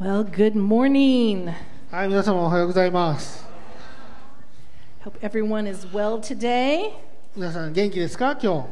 [0.00, 1.52] Well, good morning.
[1.90, 3.44] はい、皆様おはようございます。
[5.04, 6.92] Hope everyone is well today.
[7.36, 8.66] 皆さん元気ですか今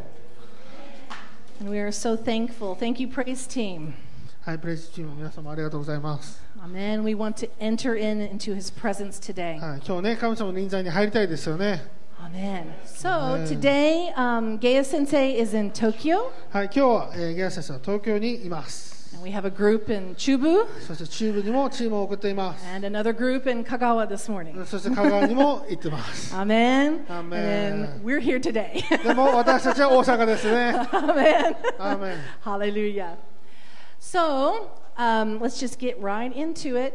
[1.60, 2.74] And we are so thankful.
[2.74, 3.92] Thank you, Praise Team.
[3.92, 4.08] 日。
[4.42, 6.42] はい、プレイスチーム皆様ありがとうございます。
[6.60, 7.02] Amen.
[7.02, 9.60] We want to enter in into his presence today.
[9.60, 11.98] はい、今日ね、神様の臨在に入りたいですよね。
[12.20, 12.72] Amen.
[12.84, 13.46] So Amen.
[13.46, 18.91] today, um, Gaya Sensei is in Tokyo, はい、今日は、えー、ゲア先生は東京にいます。
[19.14, 22.66] and we have a group in Chubu そして中部にもチームを送っています。
[22.66, 24.64] and another group in Kagawa this morning.
[24.66, 26.34] そして香川にも行ってます。
[26.34, 27.06] Amen.
[27.06, 27.10] Amen.
[27.10, 28.82] And then we're here today.
[29.02, 30.72] で も私たちは大阪ですね。
[30.92, 31.56] Amen.
[31.78, 33.16] アーメン Hallelujah.
[34.00, 36.94] So um, let's just get right into it.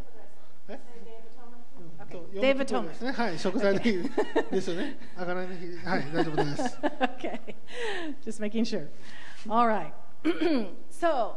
[2.33, 2.87] え Day of Atonement.
[2.89, 3.11] ですね。
[3.11, 3.97] はい、食材の日
[4.51, 4.97] ですよね。
[5.17, 5.77] あがらいの日。
[5.85, 6.77] はい、大丈夫です。
[7.01, 7.39] okay,
[8.23, 8.87] just making sure.
[9.49, 9.91] All right.
[10.89, 11.35] so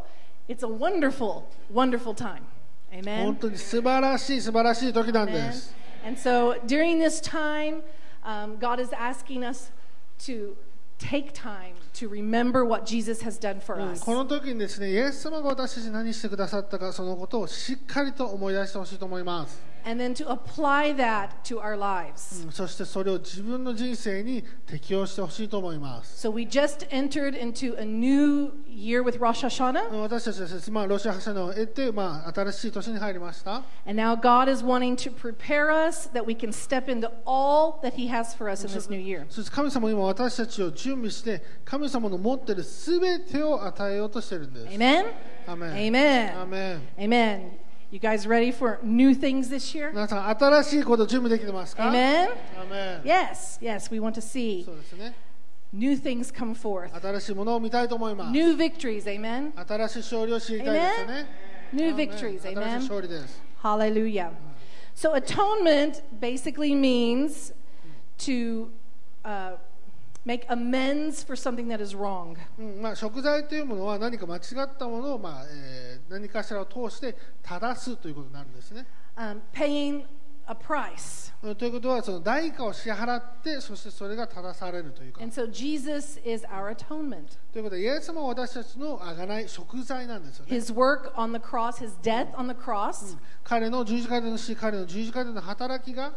[0.48, 2.42] it's a wonderful, wonderful time.
[2.91, 3.36] 本 Amen.
[3.36, 5.52] 当に素晴らしい素晴らしい時なんで Amen.
[5.52, 5.75] す。
[6.06, 7.83] And so during this time,
[8.25, 9.72] um, God is asking us
[10.20, 10.55] to
[10.98, 14.05] take time to remember what Jesus has done for うん us.
[14.05, 19.73] この時にですね、イエス様が私たちに何してくださったか、そのことをしっかりと思い出してほしいと思います。
[19.86, 22.44] And then to apply that to our lives.
[22.45, 26.28] うんそしてそれを自分の人生に適用してほしいと思います。
[26.28, 29.90] So we just entered into a new year with Rosh Hashanah.
[30.02, 33.64] 私たちはですね、まあ、ロシア発射のを得て、まあ、新しい年に入りました。
[33.86, 37.94] And now God is wanting to prepare us that we can step into all that
[37.94, 39.26] He has for us in this new year.
[39.30, 44.76] そして神様は今私たちを準備して、神様の持っているすべてを与えようとしているんです。
[44.76, 45.05] Amen?
[45.48, 45.72] アメン。
[45.73, 46.42] Amen.
[46.42, 46.82] アメン。
[46.98, 47.63] Amen.
[47.92, 49.89] You guys ready for new things this year?
[49.89, 52.30] 皆さん、新しいこと準備できてますか Amen?
[52.61, 53.02] アメン。
[53.04, 55.16] Yes, yes, we want to see そうですね。
[55.73, 56.94] new things come forth.
[57.02, 58.32] 新しいものを見たいと思います。
[58.32, 59.52] New victories, amen?
[59.67, 61.26] 新しい勝利を知りたいですよね。
[61.73, 62.73] New アメン victories, 新しい amen?
[62.82, 63.42] 勝利です。
[63.64, 64.32] Hallelujah.
[64.95, 67.54] So, atonement basically means
[68.20, 68.70] to
[69.23, 69.54] uh,
[70.24, 72.36] make amends for something that is wrong.
[72.58, 78.86] うんまあ、食材というものは何か間違ったものを、まあえー何かしらを通して正すということになるんですね。
[79.17, 80.05] Um, paying
[80.47, 81.33] a price.
[81.59, 85.13] ということは、その代価を支払って、そしてそれが正されるという。
[87.53, 90.57] ということは、イエスも私たちのあい食材なんですよね。
[93.43, 96.13] 彼の十字架での死、彼の十字架での働きが。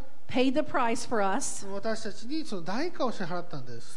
[1.74, 3.94] 私たちにその代価を支払ったんです。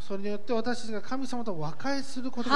[0.00, 2.50] それによって私たちが神様と和解すること。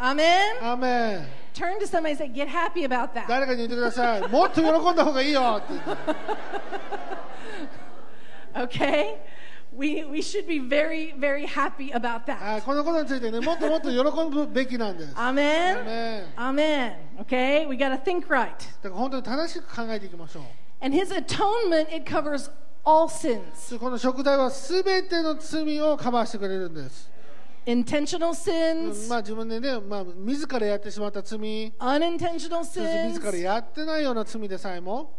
[0.00, 0.58] Amen?
[0.62, 3.28] アーメン Turn to somebody and say, Get happy about that.
[3.28, 4.28] 誰かに言ってください。
[4.28, 5.74] もっと喜んだ方がいいよって。
[8.54, 9.18] Okay?
[9.72, 12.38] We, we should be very, very happy about that.
[12.38, 15.14] はいこのことについてね、もっともっと喜ぶべきなんです。
[15.14, 15.84] Amen?
[15.84, 16.94] メン Amen.
[17.20, 17.66] Okay?
[17.68, 18.50] We got to think right.
[18.82, 20.44] だから本当に正しく考えていきましょう。
[20.80, 22.50] And his atonement, it covers
[22.84, 27.10] all sins この食材はすべての罪をカバーしてくれるんです。
[27.66, 31.38] Intentional うん sins, まあ自分でね、まあ、自らやってしまった罪、
[31.78, 35.12] unintentional そして自ら sins, やってないような罪でさえも、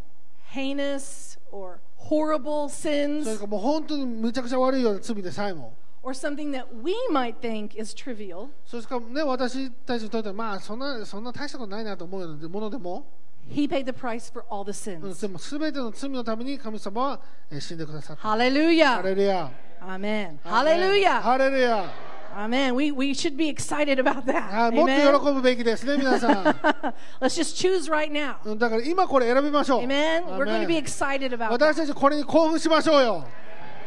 [0.53, 1.79] heinous or
[2.09, 13.05] horrible それ sins, かもう本当にむちゃくちゃ悪いような罪でさえも、or something that we might think is trivial, そしてかね、私たちにとっては、まあそんな、そんな大したことないなと思うようなものでも、
[13.49, 15.21] he paid the price for all the うん、sins.
[15.21, 17.19] でもすべての罪のために神様は
[17.51, 18.21] えー死んでくださった。
[18.23, 19.01] ハ Hallelujah.
[19.03, 19.51] レルヤ。
[19.81, 19.87] Amen.
[19.89, 21.21] アーメン Hallelujah.
[21.21, 22.10] ハレルヤ。
[22.36, 22.74] Amen.
[22.74, 24.72] We, we should be excited about は that.
[24.72, 25.10] い、もっ Amen.
[25.12, 26.44] と喜ぶべきですね、皆さん。
[27.20, 28.36] Let's just choose right now.
[28.44, 29.82] うんだから今これ選びましょう。
[29.84, 30.24] Amen.
[30.26, 31.86] ア We're ーメ going ン to be excited about 私 that.
[31.86, 33.24] たちこれに興奮しましょうよ。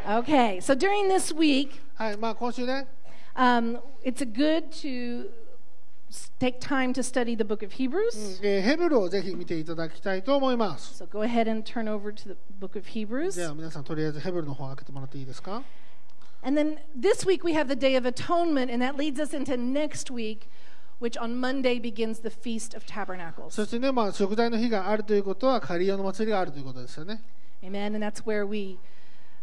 [0.08, 0.58] Okay.
[0.62, 2.88] So during this week, はい、まあ今週ね、
[3.36, 5.30] um, it's a good to
[6.10, 8.40] s- take time to study the book of Hebrews.
[8.42, 11.04] えーヘブルをぜひ見ていただきたいと思います。
[11.04, 13.46] So go ahead and turn over to the book of じ Hebrews.
[13.46, 15.62] ゃあ皆さんとりあえずヘブルの方開けてもらっていいですか
[16.44, 19.58] And then this week we have the Day of Atonement, and that leads us into
[19.58, 20.50] next week,
[21.00, 23.54] which on Monday begins the Feast of Tabernacles.
[23.54, 27.22] そしてね、まあ食材の日があるということはカリオの祭りがあるということですよね。
[27.62, 27.88] Amen.
[27.96, 28.78] And that's where we,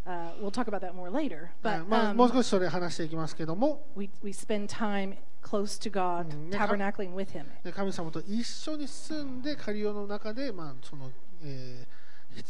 [0.06, 1.48] uh, we'll talk about that more later.
[1.62, 6.66] はい But まあ、もう um, 少しそれ話していきますけども、 we, we spend time close to God, Mm, yeah.
[6.66, 7.44] tabernacling with Him.
[7.62, 11.10] で神様と一緒に住んでカリオの中で、まあその
[11.44, 11.99] えー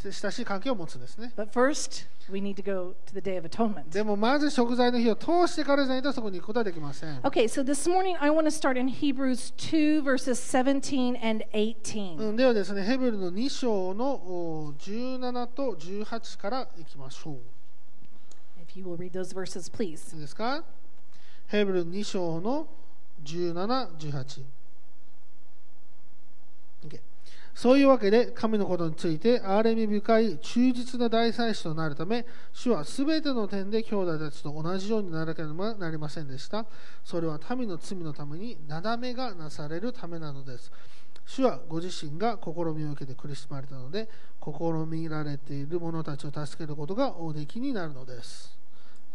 [0.04, 3.90] 親しい関係を持つんですね But first, we need to go to the Day of Atonement.
[3.90, 12.18] でもまず食材の日を通してからじゃないとそこに行くことはできません、Okay, so this morning I want to start in Hebrews 2, verses 17 and 18.
[12.18, 17.38] うん、ではですねヘブルの2章のお17と18からいきましょう
[18.62, 20.14] If you will read those verses, please.
[20.16, 20.64] いいですか
[21.48, 22.68] ヘブル2章の
[23.24, 24.44] 17、18。
[26.88, 27.11] OK
[27.54, 36.66] そういうわけで、神のことについて、憐れみ深い忠実な大祭司となるため、主はすべての点で兄弟たちと同じようにならなければなりませんでした。
[37.04, 40.72] それは民の罪のために、なだめがなされるためなのです。
[41.26, 44.10] 主はご自身が試みを受けて苦しまれたので、
[44.44, 44.52] 試
[44.88, 48.61] みられている者たちを助けることがおできになるのです。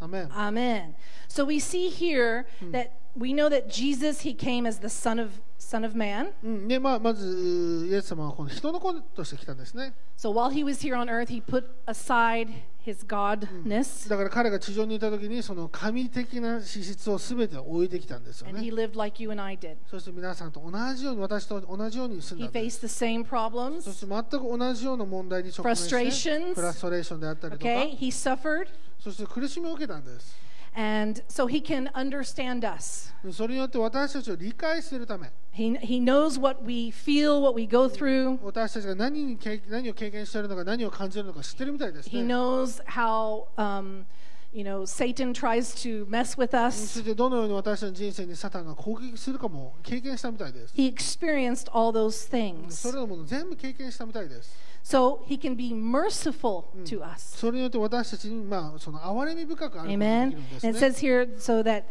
[0.00, 0.28] アメン。
[0.28, 0.94] Amen.
[1.28, 5.40] So we see here that we know that Jesus he came as the son of
[5.58, 6.32] son of man.
[6.44, 9.94] うん、でまあ、まず、イエス様はこの人の子として来たんですね。
[10.16, 12.48] So while he was here on earth, he put aside
[12.84, 18.84] his godness だから彼が地上にいた時に、その神的な資質を全て置いてきたんですよ and he ね。
[18.84, 19.76] lived like you and I did.
[19.90, 22.87] そして皆さんと同じように、私と同じように住ん He だんです。
[22.87, 23.92] faced the same そ problems.
[23.92, 27.96] して全く同じような問題に直面して、Frustrations フラストレーションであったりとか、Okay?
[27.96, 30.46] He suffered そして苦しみを受けたんです。
[30.76, 33.10] and so he can understand us.
[33.32, 38.38] それによって私たちを理解するため、He he knows what we feel, what we go through.
[38.43, 42.28] 私たちが何に経何を経験しているのか、何を感じるのか知ってるみたいです He ね。
[42.34, 44.04] knows how um,
[44.52, 47.00] you know Satan tries to mess with そ us.
[47.00, 50.75] してどのように私たちの人生にサタンが攻撃するかも経験したみたいです。
[50.75, 52.92] He experienced all those そ things.
[54.86, 55.25] れらのもの全部経験したみたいです。
[55.25, 57.38] So he can be merciful to us.
[57.38, 60.30] それによって私たちに、まあ、その憐れみ深くあることがで Amen.
[60.30, 60.92] きるんです And it ね。
[60.92, 61.83] says here so that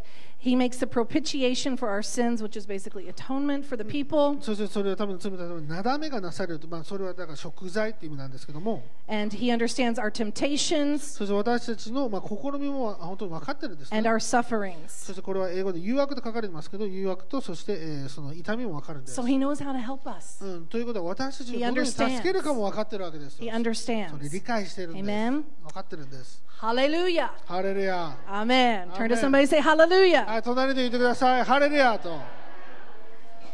[0.45, 4.39] he makes the propitiation for our sins, which is basically atonement for the people.
[4.41, 14.89] そしてそれは多分罪のためになだめがなされると、まあ、それはだから食材っていう意味なんですけども、 And he understands our temptations そして私たちの、まあ、試みも本当に分かってるんですね and。our sufferings.
[14.89, 19.21] そしてこれは英語で誘惑と書かれてますけど、誘惑とそして、えーその痛みも分かるんです。
[19.21, 20.45] So he knows how to help us.
[20.45, 22.23] うん、ということは私たちを He どのように助 understands.
[22.23, 24.33] けるかも分かってるわけですよ He それ understands.
[24.33, 25.05] 理解してるんです。
[25.05, 25.43] Amen.
[25.65, 26.43] 分かってるんです。
[26.61, 27.31] Hallelujah.
[27.47, 28.15] ハレルヤ。
[28.29, 28.91] Amen.
[28.93, 29.19] Turn to Amen.
[29.19, 30.27] somebody and say hallelujah.
[30.35, 31.45] はい、隣で言ってください。
[31.45, 32.19] ハレルヤと。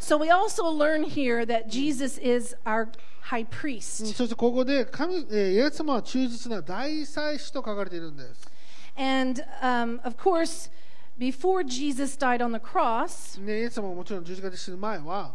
[0.00, 2.88] So we also learn here that Jesus is our
[3.30, 4.06] high うん priest.
[4.14, 8.50] そしてここで神、えーイエス様は忠実な大祭司と書かれているんです。
[8.96, 10.70] And um, of course,
[11.18, 15.34] before Jesus died on the cross, ね、イエス様ももちろん十字架で死ぬ前は、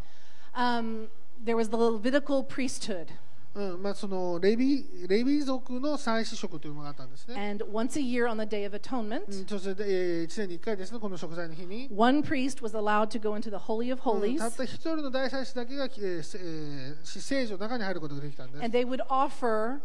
[0.56, 1.08] um,
[1.44, 3.08] there was the Levitical priesthood.
[3.57, 7.51] うんまあ、そのレビレビ族の祭司職というのがあったんですね。
[7.51, 13.35] And once a year on the Day of う Atonement, んそして、え1年に1回ですね、この食材の日に、one priest was allowed to go
[13.35, 18.63] into the Holy of うん Holies, たった一人の大祭司だけが、えーせえー死聖所の中に入ることができたんです。
[18.65, 19.79] and they would offer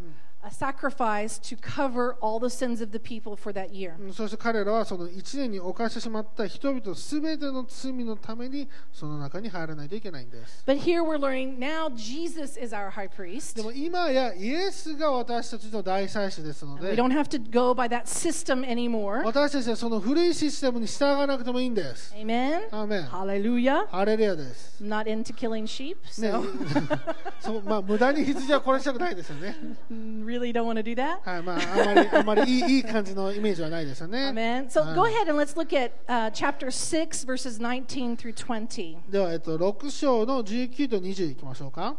[0.47, 3.95] a sacrifice to cover all the sins of the people for that year.
[3.99, 10.63] うんそして彼らはその1年に犯してしまった人々すべての罪のためにその中に入らないといけないんです。
[10.65, 13.57] But here we're learning now Jesus is our high priest.
[13.57, 19.25] でも今やイエスが私たちの大祭司ですの We で、 don't have to go by that system anymore.
[19.25, 22.15] 私たちはその古いシステムに従わなくてもいいんです。
[22.15, 22.69] Amen.
[22.71, 23.87] アーメン Hallelujah.
[23.89, 24.81] ハレルヤです。
[24.81, 26.99] I'm not into killing sheep, ね so、
[27.41, 29.57] そうまあ無駄に羊は殺したくないですよね。
[30.32, 31.20] really don't want to do that.
[31.24, 34.30] はい、まああまりあまりいいいい感じのイメージはないですよね。
[34.30, 34.68] Amen.
[34.68, 34.96] So Uh.
[34.96, 38.98] go ahead and let's look at uh, chapter 6, verses 19 through 20.
[39.10, 41.96] では、えっと、6章の19と20いきましょうか。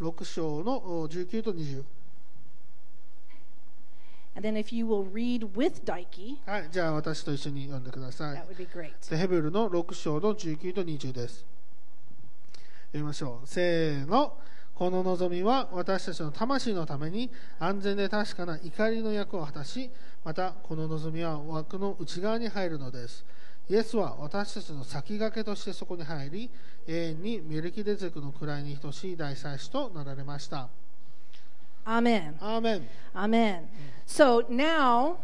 [0.00, 1.84] 6章のお19と20。
[4.36, 8.46] And then if you will read with Daiki, はい、じゃあ私と一緒に読んでください that。
[8.46, 8.92] would be great.
[9.08, 11.46] でヘブルの6章の19と20です。
[12.88, 13.46] 読みましょう。
[13.46, 14.36] せーの。
[14.76, 19.90] この望みは私たちの魂のために安全で確かな怒りの役を果たし、
[20.22, 23.24] またこの望みは枠の内側に入るのです。
[23.70, 26.50] イエスは私たちの先駆けとしてそこに入り、
[26.86, 30.68] 永遠にメルキデゼクの位に等しい大祭司となられました。
[31.86, 32.36] アーメン。
[33.14, 33.62] Amen.
[34.06, 35.16] So now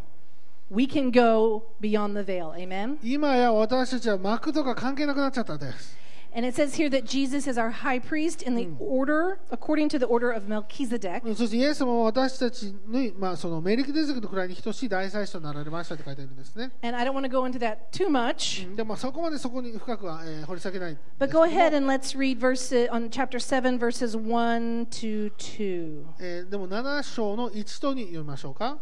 [0.71, 2.53] we can go beyond the veil.
[2.55, 2.97] Amen.
[3.03, 6.02] 今や私たちは幕とか関係なくなっちゃったんです。
[6.36, 10.06] And it says here that Jesus is our high priest in the order, according to the
[10.06, 11.24] order of Melchizedek.
[11.36, 16.72] そしてイエス様は私たちに、まあ、そのメリキデゼクの位に等しい大祭司となられましたって書いてあるんですね。
[16.84, 21.52] And I don't want to go into that too much, でもそこまでそこに深くは、えー掘り下げないんですけ but ど go も
[21.52, 26.04] ahead and let's read verse on chapter 7, verses 1 to 2.
[26.20, 28.78] えーでも7章の1と2読みましょうか。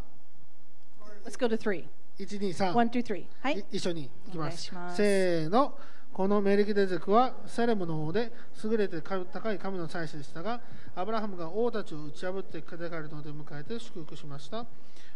[1.26, 1.86] Let's go to 3.
[2.20, 2.74] 1、2、3。
[2.74, 3.24] 1 through 3.
[3.42, 5.78] はいい一緒にいきますお願いしますせーの。
[6.21, 8.31] このメリキデゼクはセレムの王で
[8.63, 10.61] 優れて高い神の祭司でしたが
[10.95, 14.67] アブラハムが王たちを打ち破ってくれるので迎えて祝福しました。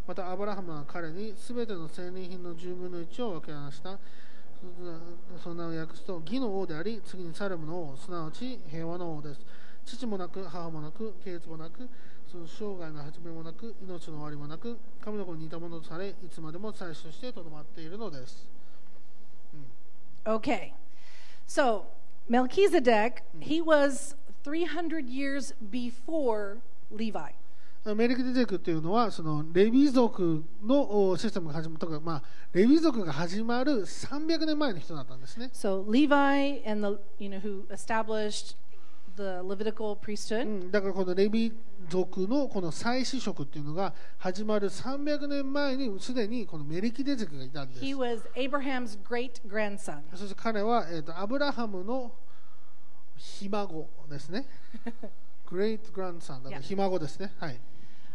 [0.09, 3.99] またアブラハムは彼に全ての生年品の10分の1を分けました。
[5.43, 9.41] そんなを訳すと義の王であり次にサレムの王すなわち平和の王です。
[9.85, 11.87] 父もなく母もなく系列もなく
[12.33, 18.49] その生涯の始めもなく命の終わりもなく神の子に似たものとされいつまでも祭司としてとどまっているのです。
[19.53, 20.35] うん。
[20.37, 20.84] Okay.
[21.48, 21.86] So,
[22.28, 26.58] Melchizedek, he was 300 years before
[26.92, 27.34] Levi.
[27.96, 32.24] メリキデゼクというのはそのレビ族のおシステムが始まるとか、まあ、
[32.54, 35.50] レビ族が始まる300年前の人だったんですね。
[35.54, 38.56] So Levi and the you know who established
[39.17, 40.45] the Levitical う priesthood.
[40.45, 41.53] ん、だからこのレビ
[41.89, 47.85] 族のこの祭司職っていうのが始まる300年前にすでにこのメリキデゼクがいたんです。
[47.85, 50.01] He was Abraham's great grandson.
[50.15, 52.13] そして彼は、えー、とアブラハムの
[53.17, 54.47] ひ孫ですね。
[55.47, 57.33] グレートグランドさんだから.ひ孫ですね。
[57.39, 57.61] はい。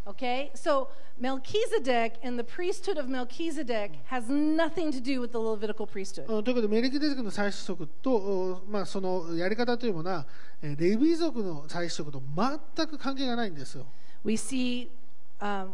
[0.09, 0.87] Okay, so
[1.19, 6.25] Melchizedek and the priesthood of Melchizedek has nothing to do with the Levitical priesthood.
[6.27, 10.25] うんということで、メリキデゼクの祭司職と、おまあ、そのやり方というものは、
[10.63, 12.23] えーレビ族の祭司職と
[12.75, 13.85] 全く関係がないんですよ。
[14.25, 14.89] We see
[15.41, 15.69] um,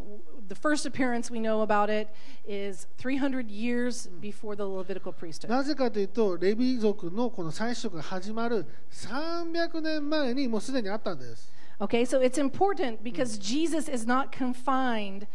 [0.50, 2.10] the first appearance we know about it
[2.46, 5.50] is 300 years before the Levitical priesthood.
[5.50, 11.56] なぜかというと、レビ族のこの祭司職が始まる300年前にもうすでにあったんです。
[11.81, 15.27] Okay, so it's important because Jesus is not confined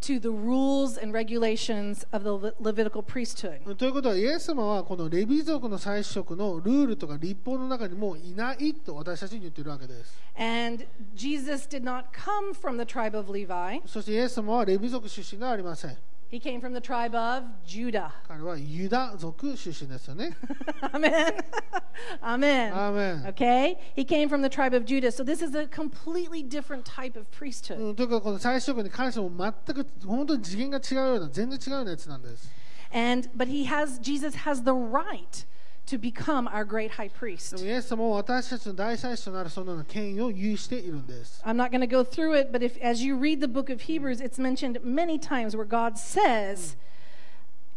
[0.00, 3.64] to the rules and regulations of the Le- Levitical priesthood.
[3.76, 10.16] ということは、イエス様はこのレビ族の祭司職のルールとか立法の中にもういないと私たちに言っているわけです。
[10.38, 10.84] And
[11.16, 15.96] Jesus did not come from the tribe of Levi, そしてイエス様はレビ族出身ではありません。
[16.32, 18.12] he came from the tribe of Judah.
[18.26, 20.36] 彼はユダ族出身ですよね。
[20.92, 21.34] Amen.
[22.22, 22.74] Amen.
[22.74, 23.24] アーメン。
[23.32, 23.76] Okay?
[23.96, 25.10] He came from the tribe of Judah.
[25.10, 27.78] So this is a completely different type of priesthood.
[27.78, 32.50] うん、というかこの祭司職に関しても全く本当に次元が違うような全然違うようなやつなんです。
[32.92, 35.46] And but he has Jesus has the right
[35.86, 37.56] to become our great high で priest.
[37.56, 41.42] もイエス様は私たちの大祭司となるそのような権威を有しているんです。
[41.44, 43.82] I'm not going to go through it, but if as you read the book of
[43.82, 46.76] Hebrews, it's mentioned many times where God says,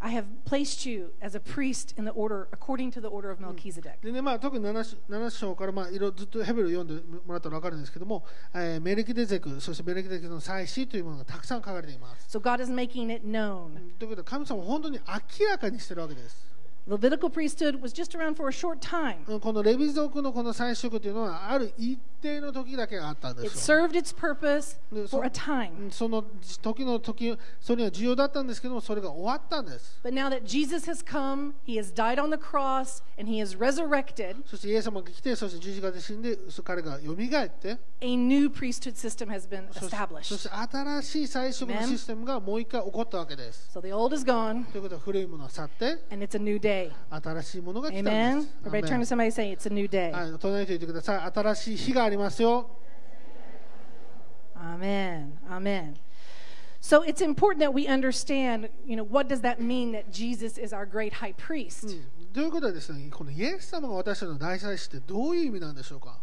[0.04, 3.40] I have placed you as a priest in the order according to the order of
[3.40, 4.02] Melchizedek.
[4.02, 12.36] でねまあ、特に 7, 7章から、まあ、いろずっとヘブルを読んでもらったら分かるんですけども、えーメレキデゼク、そしてメレキデゼクの祭司というものがたくさん書かれています。
[12.36, 13.76] So God is making it known.
[14.00, 15.00] ということで神様は本当に
[15.40, 16.52] 明らかにしているわけです。
[16.88, 19.18] Levitical priesthood was just around for a short time.
[19.28, 23.78] うんこのレビ族のこの祭司職というのはある一定の時だけがあったんで It すよ。
[23.78, 25.72] served its purpose Yeah, for so- a time.
[25.80, 26.24] うんその
[26.62, 30.00] 時の時、それには重要だったんですけども、それが終わったんです。
[30.04, 33.56] But now that Jesus has come, he has died on the cross, and he is
[33.58, 40.24] resurrected, そしてイエス様が来て、そして十字架で死んで、そ彼が蘇って、 a new priesthood system has been そしてそ established.
[40.38, 41.88] して新しい祭司職の Amen.
[41.90, 43.70] システムがもう一回起こったわけです。
[43.78, 46.72] So the old is gone, ということは古いものは去って、 and it's a new day.
[46.76, 48.42] 新しいものが来たんで Amen.
[48.42, 48.50] す。
[48.66, 50.12] Everybody turn to somebody and say, It's a new day.
[50.12, 51.32] はい、隣に言ってください。
[51.34, 52.70] 新しい日がありますよ。
[54.56, 55.34] Amen.
[55.50, 55.96] Amen.
[56.80, 60.74] So it's important that we understand, you know, what does that mean that Jesus is
[60.74, 61.96] our great high priest?
[62.34, 66.20] ということはですね、このイエス様が私たちの大祭司ってどういう意味なんでしょうか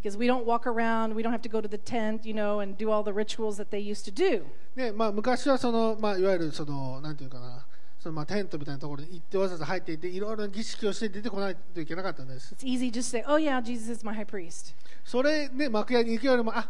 [0.00, 2.60] Because we don't walk around, we don't have to go to the tent, you know,
[2.60, 4.44] and do all the rituals that they used to do.
[4.76, 7.66] ねまあ、昔はその、まあ、いわゆるその、なんていうかな、
[8.03, 12.53] そのまあテントみたいなところに行ってわざわざ入っていって、いろいろな儀式をして出てこないといけなかったんです。
[12.53, 14.75] It's easy just to say, oh, yeah, Jesus is my high priest.
[15.05, 16.69] それで幕屋に行くよりも、あ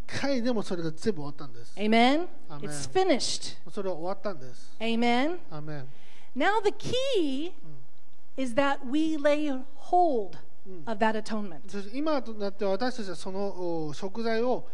[0.19, 1.73] 回でもそれが全部終わったんです。
[1.77, 2.27] Amen?
[2.49, 2.59] Amen.
[2.61, 3.57] It's finished.
[3.71, 4.75] それは終わったんです。
[4.79, 5.37] Amen?
[5.49, 5.87] アーメン
[6.35, 7.53] Now, the key
[8.37, 10.37] is that we lay hold
[10.85, 11.61] of that atonement.
[11.93, 14.67] 今となって私たちはそのお食材を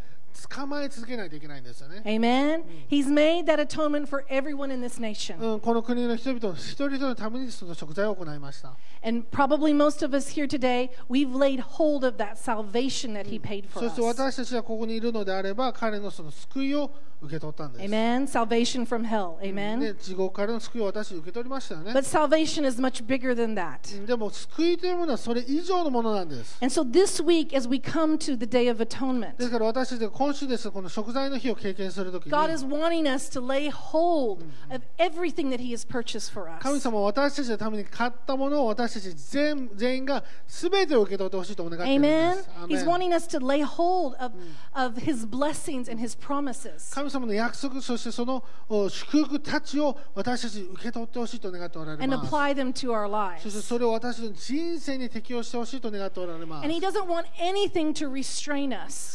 [0.50, 2.02] 捕まえ続けないといけないんですよね。
[2.06, 2.64] Amen.
[2.90, 5.38] He's made that atonement for everyone in this nation.
[5.40, 8.76] うん、この国の人々の一人一人のためにその食材を行いました。
[9.04, 13.68] And probably most of us here today, we've laid hold of that salvation that He paid
[13.70, 14.08] for そして us.
[14.16, 16.92] 私たちはここにいるのであれば、彼のその救いを
[17.23, 17.85] 受け取ったんです。
[17.85, 18.27] Amen.
[18.27, 19.41] Salvation from hell.
[19.41, 19.95] で Amen.
[19.95, 21.93] 地獄からの救いを私受け取りましたよね。
[21.93, 24.05] But salvation is much bigger than that.
[24.07, 26.59] でも救いというものはそれ以上のものなんです。
[26.61, 32.53] And so this week, as we come to the Day of で Atonement, すから私たちが今週ですこの食材の日を経験するときに God
[32.53, 36.81] is wanting us to lay hold of everything that He has purchased for 神 us.
[36.83, 42.35] 様は私たちのために買ったものを私たち全全員が全てを受け取ってほしいとお願いしているんで Amen.
[42.35, 42.51] す。
[42.61, 44.33] アー He's メン wanting us to lay hold of,
[44.75, 52.30] of His blessings and His promises 神 様の約束、そしてそのお祝福たちを私たち受け取ってほしいと願っておられます。
[52.30, 56.68] そして.それを私の人生に適用してほしいと願っておられます.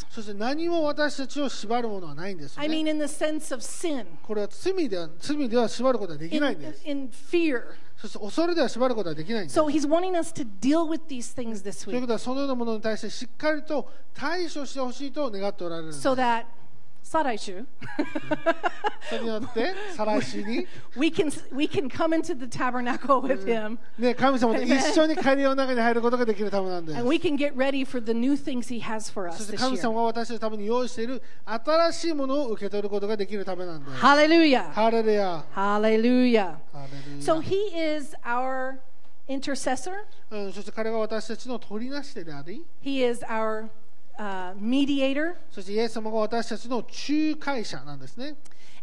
[0.09, 2.75] そして何も私たちを縛るものはないんですよ I ね。
[2.77, 6.87] mean, in the sense of sin, これは罪では罪では縛ることはでき in, ないんです。
[6.89, 7.63] in fear.
[7.97, 9.59] そして恐れでは縛ることはできないんです。
[9.59, 16.07] So He's wanting us to deal with these things this ということはそのようなものに対してしっかりと対処してほしいと願っておられるんです。
[16.07, 16.45] so that,
[17.02, 17.64] 再来週
[19.08, 27.82] それによって再来週に、 we can we can come into the tabernacle with him ね、神様と一緒に帰りの中に入ることができるためなんです and。we can get ready
[27.82, 33.96] for the new things he has for そ us して this 神 year 様が私たちのために用意している新しいものを受け取ることができるためなんです。
[34.02, 35.44] hallelujah ハレルヤ。
[35.54, 36.60] hallelujah ハレルヤ
[37.20, 38.80] so he is our
[39.26, 39.92] intercessor
[40.30, 43.68] うん、そして彼は私たちの取りなし手であり、 he is our
[44.18, 48.34] uh, mediator そしてイエス様が私たちの仲介者なんですね。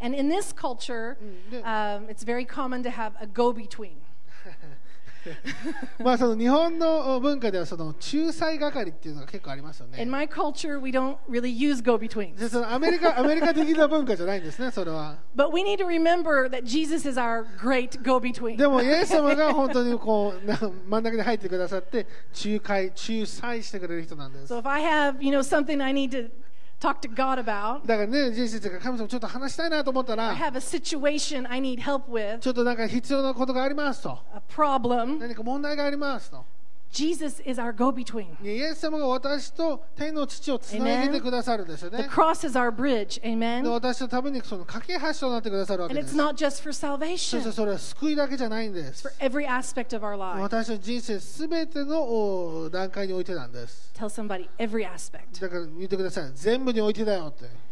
[0.02, 1.18] and in this culture
[1.52, 3.98] Mm, um, it's very common to have a go-between
[6.03, 10.03] まあその日本の文化ではその仲裁係っていうのが結構ありますよね。
[12.73, 15.19] ア,メリカ アメリカ的な文化じゃないんですね、それは。
[18.57, 20.47] でも、イエス様が本当にこう
[20.89, 22.07] 真ん中に入ってくださって
[22.45, 24.49] 仲介、仲裁してくれる人なんです。
[26.81, 34.19] Talk to god about だからね、ジェイスが神様ちょっと話したいなと思った I ら、have a situation I need help with, ちょっとなんか必要なことがありますと。
[34.35, 35.19] a problem.
[35.19, 36.45] 何か問題がありますと。
[36.93, 38.27] Jesus is our go between.
[38.43, 42.09] イエス様が私と天の父をつなげてくださるんですよ The ね。
[42.11, 43.21] cross is our bridge.
[43.21, 43.69] で Amen.
[43.71, 46.17] 私のためにその架け橋となってくださるわ And けで it's す。
[46.17, 49.03] not just for そ salvation, してそれは救いだけじゃないんです。
[49.03, 50.41] for every aspect of our life.
[50.43, 53.93] 私の人生すべてのお段階においてなんです。
[53.95, 55.41] Tell somebody every aspect.
[55.41, 56.31] だから言ってください。
[56.35, 57.70] 全部においてだよって。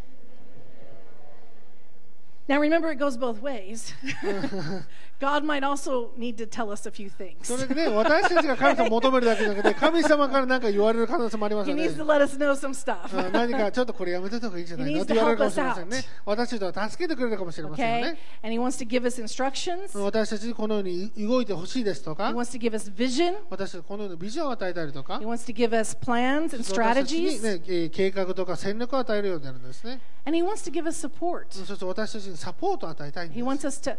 [2.48, 3.94] Now remember, it goes both ways.
[5.20, 7.16] God might also need to tell us a few そ
[7.56, 7.58] things.
[7.70, 13.26] れでね、私たちが神様を求めるだけじゃなくて、神様から何か言われる可能性もあります He よね needs。to let us know some stuff.
[13.28, 16.04] うん何かちょっとこれやめといた方がいいんじゃない He の needs って to 言われるかも help しれません us ね out.。
[16.26, 18.12] 私たちを助けてくれるかもしれませんよ Okay?
[18.12, 18.20] ね。
[18.44, 19.98] And He wants to give us instructions.
[19.98, 23.36] 私たちにこのように動いてほしいですと He か、 wants to give us vision.
[23.50, 27.44] 私たちにこのようなビジョンを与えたりとか He、wants to give us plans and 私たちに、 strategies.
[27.44, 30.02] ね、えー計画とか戦略を与えるようになるんですね。
[30.28, 31.48] And He wants to give us support.
[31.50, 33.46] そして私たちにサポートを与えたいん He です。
[33.46, 33.98] wants us to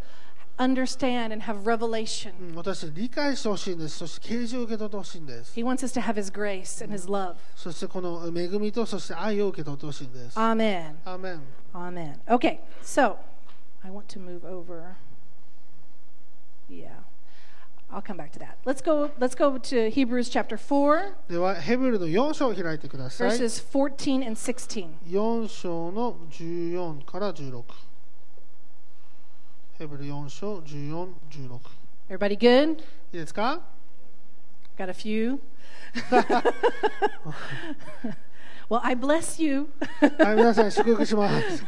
[0.56, 2.32] understand and have revelation.
[2.40, 3.98] うん私たちに理解してほしいんです。
[3.98, 5.52] そして啓示を受け取ってほしいんです。
[5.58, 7.34] He wants us to have His grace and His love.
[7.56, 10.38] そしてこの恵みとそして愛を受け取ってほしいんです。
[10.38, 10.94] Amen.
[11.04, 11.42] アーメン。
[11.74, 12.14] Amen.
[12.26, 13.16] Okay, so
[13.82, 14.94] I want to move over.
[16.70, 16.88] Yeah.
[17.90, 18.58] I'll come back to that.
[18.64, 23.30] Let's go let's go to Hebrews chapter 4, では、ヘブルの4章を開いてください。
[23.30, 24.88] verses 14 and 16.
[25.06, 27.62] 4章の14から16。
[29.78, 31.60] ヘブル4章14、16。
[32.08, 32.80] Everybody good?
[32.80, 33.60] いいですか
[34.76, 35.38] Got a few?
[38.69, 39.67] well, I bless you.
[40.19, 41.63] はい、皆さん祝福します。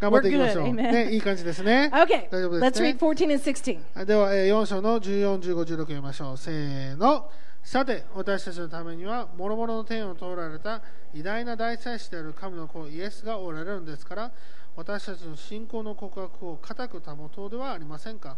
[0.00, 0.64] 頑張っていきましょう。
[0.64, 0.74] We're good.
[0.74, 0.92] Amen.
[0.92, 1.90] ね、いい感じですね。
[1.92, 2.98] Okay, 大丈夫です let's ね read。
[2.98, 3.80] 14 and 16.
[3.94, 6.36] はいでは、えー4章の14、15、16読みましょう。
[6.36, 7.30] せーの。
[7.62, 10.82] さて、私たちのためには、諸々の天を通られた
[11.14, 14.32] 偉大な大祭司である神の子イエスがおられるんですから、
[14.74, 18.36] 私たちの信仰の告白を固く保とうではありませんか？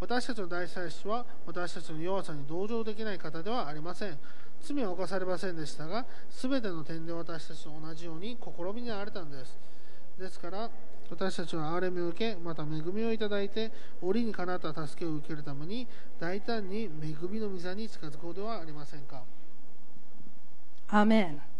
[0.00, 4.18] 私たちの大祭司は、私たちの弱さに同情できない方ではありません。
[4.62, 9.58] 罪は犯されませんでしたが、すべての点で私たちと同じように試みにあられたんです。
[10.18, 10.70] ですから、
[11.10, 15.86] 私たちは憐れみを受け、また恵みをいただいて、折にかなった助けを受けるために、
[16.18, 16.88] 大胆に恵
[17.28, 19.22] みの御座に近づこうではありませんか。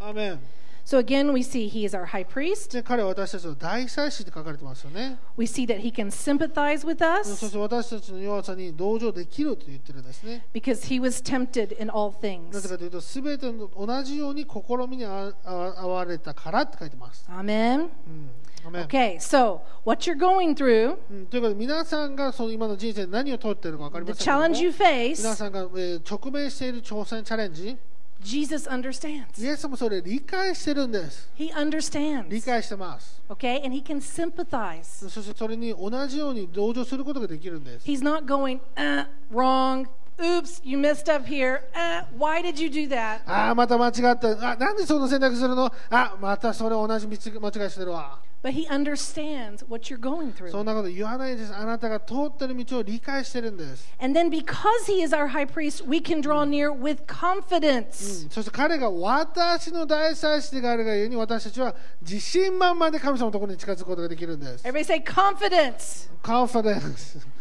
[0.00, 0.61] アーメン。
[0.85, 2.71] So again, we see he is our high priest.
[2.71, 5.17] で彼は私たちの大祭司って書かれてますよね。
[5.35, 10.45] We see that he can sympathize with そ us して私たちの弱さに同情できると言ってるんですね。
[10.53, 12.69] because he was tempted in all なぜ things.
[12.69, 17.25] かというと、すべての同じように試みにあああわれたからって書いてます。
[17.29, 17.89] Amen.
[18.07, 18.29] うん
[18.65, 27.77] アメン Okay, so what you're going through, うんということで、皆さんがその今の人生で何を通っているか分かり the ませんけども challenge you 皆 face, さんが、えー直面している挑戦、チャレンジ、
[28.21, 29.41] Jesus understands.
[29.41, 31.29] イエスもそれ理解してるんです。
[31.37, 32.45] He 理 understands.
[32.45, 33.21] 解してます。
[33.29, 35.07] Okay, and he can sympathize.
[35.09, 37.85] そしてそれに同じように同情することができるんです。
[37.85, 39.87] He's not going, uh, wrong.
[40.19, 41.61] Oops, you messed up here.
[41.75, 43.21] Uh, why did you do that?
[43.27, 44.51] ああ、また間違った。
[44.51, 48.19] あなんでその選択するのあまたそれ同じ道間違いしてるわ。
[48.43, 50.63] But he understands what you're going そ through.
[50.63, 51.53] んなこと言わないです。
[51.53, 53.87] あなたが通ってる道を理解してるんです。
[53.99, 58.29] And then because he is our high priest, we can draw near with confidence.
[58.31, 64.63] そして彼が私の大祭司であるがゆえに私たちは自信満々で神様のところに近づくことができるんです。
[64.67, 66.09] Everybody say confidence.
[66.21, 67.17] カンファレンス。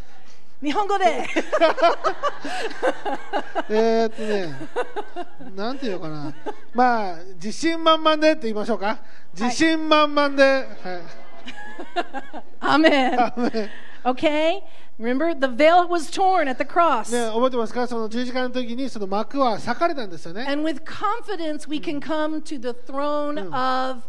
[0.61, 1.27] 日本語で。
[3.69, 4.55] えーっとね、
[5.55, 6.33] なんていうのかな。
[6.73, 8.99] まあ、自信満々でって言いましょうか。
[9.33, 10.43] 自信満々で。
[10.43, 11.01] はい。
[12.61, 13.69] Amen.
[14.03, 14.61] Okay?
[14.99, 17.11] Remember, the veil was torn at the cross.
[17.11, 20.45] ね、覚えてますかその十字架の時にその幕は裂かれたんですよね。
[20.47, 24.03] And with confidence, we can come to the throne of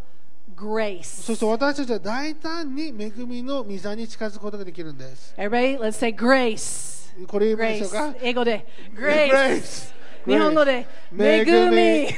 [0.63, 1.35] そ grace.
[1.35, 5.35] して私たちは大胆に恵みの御座に近づくことができるんです。
[5.37, 7.03] Everybody, let's say grace.
[7.27, 8.13] これ言いましょう Grace.
[8.13, 8.15] か。
[8.23, 8.67] 英語で。
[8.95, 9.93] Grace Grace.
[10.27, 10.87] 日本語で。
[11.19, 12.15] 恵恵み。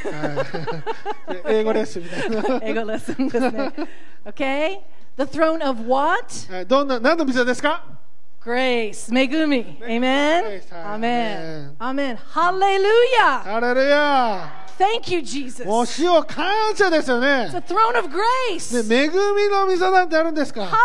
[1.47, 2.61] 英語レッスンみたいな。
[2.63, 3.73] 英語レッスンですね。
[4.27, 4.81] Okay?
[5.17, 6.27] The throne of what?
[6.53, 7.85] はいどんな、何の御座ですか？
[8.45, 9.11] Grace.
[9.11, 9.79] 恵み。
[9.83, 10.61] Amen?
[10.71, 11.75] Amen.
[11.79, 12.19] Amen.
[12.35, 13.43] Hallelujah.
[13.43, 15.65] ハレルヤ Thank you, Jesus.
[15.65, 17.57] もう主を感謝ですよね It's。
[17.57, 18.87] a throne of grace.
[18.87, 19.15] ね恵み
[19.49, 20.77] の御座なんてあるんですかハ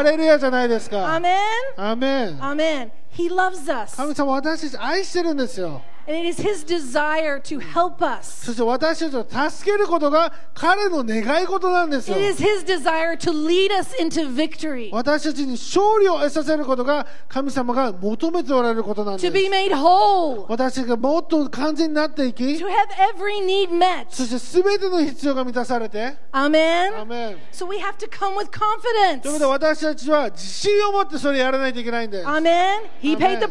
[0.00, 0.02] Hallelujah.
[0.04, 0.96] レルヤじゃないですか。
[1.04, 1.36] Amen.
[1.76, 2.90] アーメン Amen.
[3.14, 3.94] He loves us.
[3.94, 5.82] 神様私たち愛してるんですよ。
[6.09, 8.45] And it is His desire to help us.
[8.45, 19.51] そして私たちを助けることが彼の願い事なんですよ It。is His desire to lead us into victory, 私たちに勝利を得させることが神様が求めておられることなんで to be す。
[19.51, 23.67] made whole, 私たちがもっと完全になっていき to、have every need
[24.09, 24.39] そ met.
[24.39, 27.05] して全ての必要が満たされて、ア Amen.
[27.05, 28.47] メン So we have to come with
[29.21, 29.47] ということで confidence.
[29.47, 32.25] 私たちは自信を持ってそれやらないといけないんです。
[32.25, 32.83] Amen.
[33.01, 33.49] He paid the Amen.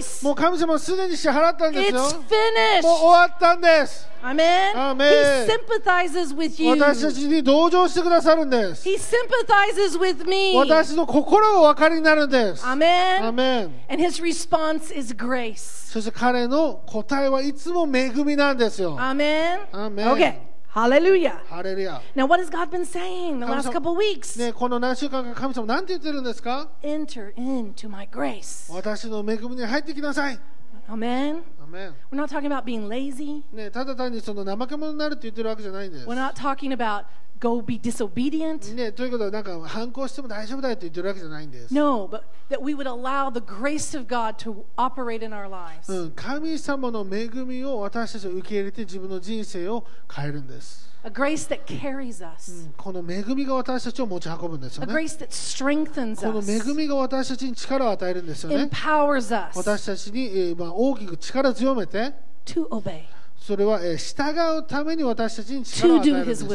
[0.00, 0.24] price.
[0.24, 2.01] もう神様はすでに支払ったんです よ。
[2.01, 2.81] もう finished.
[2.81, 4.07] 終わったんです。
[4.23, 4.73] Amen.
[4.73, 5.45] Amen.
[5.45, 6.71] He sympathizes with you.
[6.71, 8.87] 私たちに同情してくださるんです。
[8.87, 10.55] He sympathizes with me.
[10.57, 12.65] 私の心がお分かりになるんです。
[12.65, 13.31] ア Amen.
[13.33, 15.91] メン And his response is grace.
[15.91, 18.97] そして彼の答えはいつも恵みなんですよ。
[18.97, 19.59] Amen.
[19.71, 20.11] Amen.
[20.13, 20.53] Okay.
[20.73, 21.37] Hallelujah.
[21.45, 22.01] ハレルヤ。
[22.15, 24.39] Now, what has God been saying the last couple weeks?
[24.39, 28.73] ね、この何週間か神様何て言ってるんですか Enter into my grace.
[28.73, 30.39] 私の恵みに入ってきなさい。
[30.88, 31.42] Amen.
[31.62, 33.42] アメン We're not talking about being lazy.
[33.52, 36.06] ね、ただ単にその怠け者になるって言ってるわけじゃないんです。
[36.06, 37.04] We're not talking about
[37.43, 38.73] go be disobedient.
[38.73, 41.73] ね、ということはなんか反抗しても大丈夫だよって言ってるわけじゃないんです。
[41.73, 45.91] No, but that we would allow the grace of God to operate in our lives.
[45.93, 50.89] うん、神様の恵みを私たちは受け入れて自分の人生を変えるんです。
[51.05, 52.65] A grace that carries う us.
[52.65, 54.93] んこの恵みが私たちを持ち運ぶんですよ A ね。
[54.93, 56.71] grace that strengthens この us.
[56.71, 58.69] 恵みが私たちに力を与えるんですよね。
[58.71, 62.13] Empowers us 私たちに、えーまあ、大きく力強めて、
[62.45, 63.01] to obey.
[63.45, 66.45] それは従うために私たちに力を与えるんです。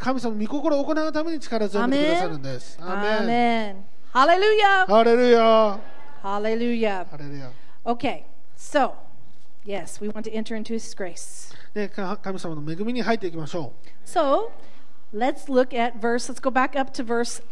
[0.00, 2.76] 神様の御心を行うために力強めてくださるんです。
[2.80, 3.84] アメン。
[4.10, 5.78] ハレルヤハレルヤ
[6.20, 7.52] ハレルヤハレルヤ
[7.86, 8.24] Okay,
[8.56, 8.94] so,
[9.64, 11.54] yes, we want to enter into His grace.
[15.12, 17.42] let's look at verse, let's go back up to verse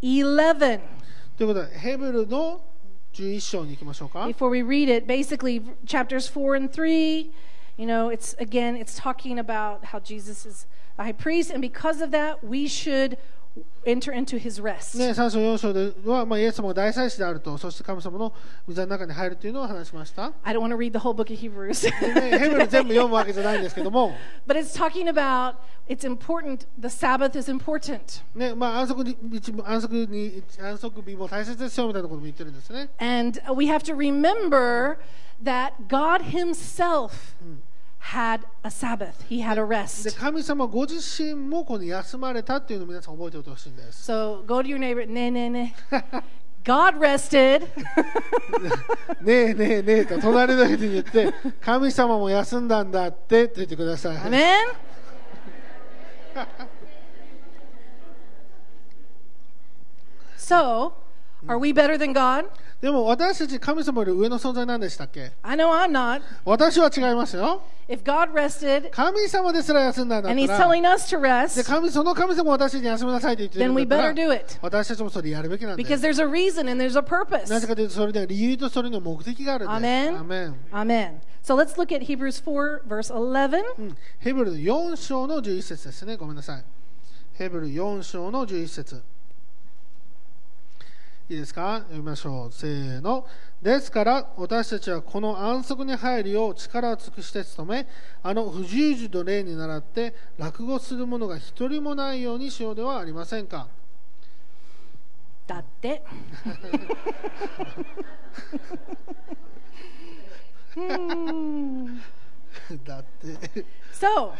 [0.00, 0.80] 11.
[4.28, 7.32] Before we read it, basically, chapters 4 and 3.
[7.81, 10.65] you know, it's again, it's talking about how Jesus is
[10.97, 13.17] a high priest, and because of that, we should
[13.85, 14.97] enter into his rest.
[14.97, 18.33] ね、3章4章では、まあ、イエス様が大祭司であると、そして神様の
[18.67, 20.33] 御座の中に入るというのを話しました。
[20.43, 21.89] I don't want to read the whole book of Hebrews.
[22.01, 24.13] でね、ヘブル全部読むわけじゃないんですけども、
[24.45, 25.55] But it's talking about
[25.87, 28.21] it's important, the Sabbath is important.
[28.35, 32.89] ねまあ、安息日も安息に安息日も大切ですよみたいなことも言ってるんですね。
[32.99, 34.97] And we have to remember
[35.41, 37.35] that God Himself
[38.01, 40.17] had a Sabbath, He had a で rest.
[40.17, 44.09] 神様ご自身もこの休まれたっていうのを皆さん覚えておいてほしいんです。
[44.11, 45.73] So go to your neighbor, ne, ne, ne.
[46.63, 47.67] God rested.
[49.21, 54.17] ねえねえねえと隣の人に言って、神様も休んだんだってって言ってください。
[54.17, 54.53] Amen?
[60.37, 60.93] So,
[61.47, 62.45] are we better than God?
[62.81, 66.21] でも私たち神様より上の存在なんでしたっけ I know I'm not.
[66.45, 67.61] 私は違いますよ。
[67.89, 73.71] If God rested 神様ですら休んだんだっ and た He's ら、 telling us to で rest, 神その神様は私たちに休みなさいと言ってる then
[73.71, 76.03] ん we だった better ら、 do it 私たちもそれやるべきなんで because す。
[76.05, 77.59] there's a reason and there's a な purpose.
[77.59, 80.11] ぜかというと、それには理由とそれには目的があるんです。
[80.13, 80.19] Amen.
[80.19, 81.19] アメン Amen.
[81.43, 83.63] So let's look at Hebrews 4, verse 11.
[83.79, 86.17] うんヘブル4章の11節ですね。
[86.17, 86.63] ごめんなさい。
[87.33, 89.01] ヘブル4章の11節
[91.32, 91.78] いいですか？
[91.78, 92.52] 読みましょう。
[92.52, 93.26] せーの。
[93.62, 97.86] ですから、私たちはこの安息に入るよう力を尽くして努め、
[98.22, 103.66] あの不従順の例に倣って、落語する者が一人もないようにしようではありませんか？
[105.46, 106.02] だって。
[110.74, 111.98] Hmm.
[112.84, 113.64] だって。
[113.94, 114.32] So,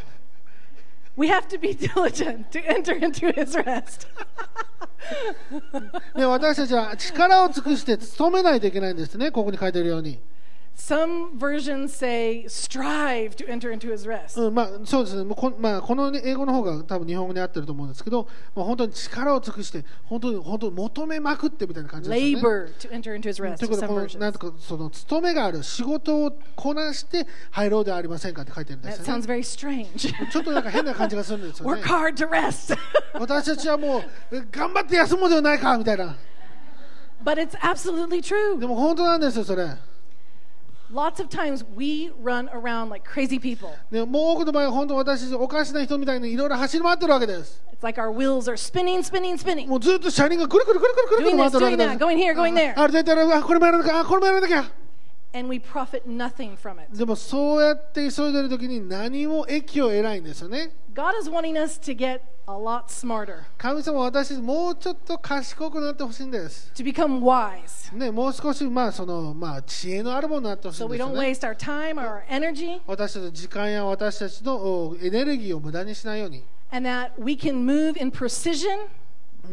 [1.15, 4.07] we have to be diligent to enter into his rest.
[6.15, 9.31] ね、私たちは力を尽くして努めないといけないんですね。
[9.31, 10.19] ここに書いてあるように。
[10.74, 14.37] Some versions say strive to enter into his rest.
[14.40, 22.42] うんまあ、そうですね、もうこ,、まあ、この、ね、英語の方が多分日本語に合ってると思うんですけど、まあ、本当に力を尽くして、本当に本当に求めまくってみたいな感じですよね。
[22.42, 23.66] Labor to enter into his とい rest.
[23.66, 29.35] うことでこの.なんとかその務めがある仕事をこなして入ろうではありませんかって書いてるんで That すよ sounds ね。
[29.35, 29.38] very
[29.92, 30.12] strange.
[30.32, 31.82] ちょっとなんか変な感じがするんですよ Work ね。
[31.82, 32.76] hard to rest.
[33.20, 36.16] 私たちはもうえ頑張って休もうではないかみたいな。
[37.24, 38.66] but it's absolutely で true.
[38.66, 39.68] も本当なんですよ、それ。
[40.93, 43.69] Lots of times we run around like crazy people.
[43.91, 47.62] でもう多くの場合、本当私たちおかしな人みたいにいろいろ走り回ってるわけです。
[47.73, 49.67] It's like our wheels are spinning, spinning, spinning.
[49.67, 52.03] もうずっと車輪がくるくるくるくるくるく Doing る回 this, ってるわけ doing で that, す。
[52.05, 52.79] going here, going there.
[52.81, 54.63] あれ絶対やらあこれもやらなきゃあこれもやらなきゃ
[55.33, 56.97] And we profit nothing from it.
[56.97, 70.83] でもそうやって急いでる時に何も益を得ないんですよね God is wanting us to get a lot smarter, 神様は私もうちょっと賢くなってほしいんです、 to become wise, ね、もう少しまあそのまあ知恵のあるものになってほしい
[70.83, 77.12] so ん we ですよ don't ね waste our time or our energy, 私たちの時間や私たちのおエネルギーを無駄にしないように and that
[77.19, 78.88] we can move in precision うん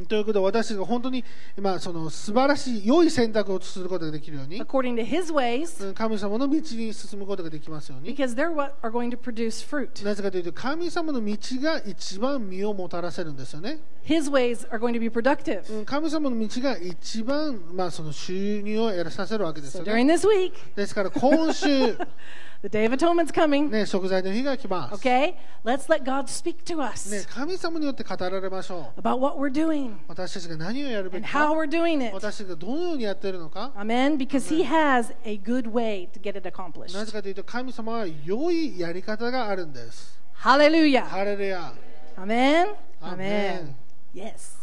[0.07, 1.23] ということで私が本当に、
[1.59, 10.03] まあ、その素晴らしい良い選択をすることができるように according to His ways, うん神様の道に進むことができますように because they're what are going to produce fruit.
[10.05, 15.71] なぜかというと神様の道が一番実をもたらせるんですよね His ways are going to be productive.
[15.73, 20.13] うん神様の道が一番、まあ、その収入を得らさせるわけです So よね during。
[20.13, 21.67] this week, ですから今週、
[22.62, 23.70] the Day of Atonement's coming.
[23.70, 24.94] ね、食材の日が来ます。
[24.94, 29.00] Okay, let's let God speak to ね us、神様によって語られましょう。
[29.00, 32.14] about what we're doing 私たちが何をやるべ and き how か、 we're doing it.
[32.14, 33.72] 私たちがどのようにやっているのか。
[33.76, 34.16] Amen.
[34.16, 36.94] Because He has a good way to get it accomplished.
[36.96, 40.18] なぜかというと、神様は良いやり方があるんです。
[40.40, 41.04] Hallelujah.
[41.06, 41.72] ハレルヤ。
[42.16, 42.74] Amen.
[43.02, 43.74] Amen.
[44.14, 44.54] Yes.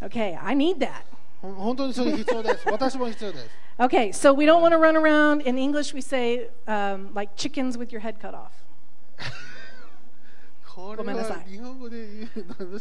[0.00, 1.02] Okay, I need that.
[1.42, 2.68] ほん本当にそれ必要です。
[2.68, 3.50] 私も必要です。
[3.78, 5.40] Okay, so we don't want to run around.
[5.42, 8.50] In English, we say um, like chickens with your head cut off.
[10.73, 12.79] これごめんなさはい日本語で言うの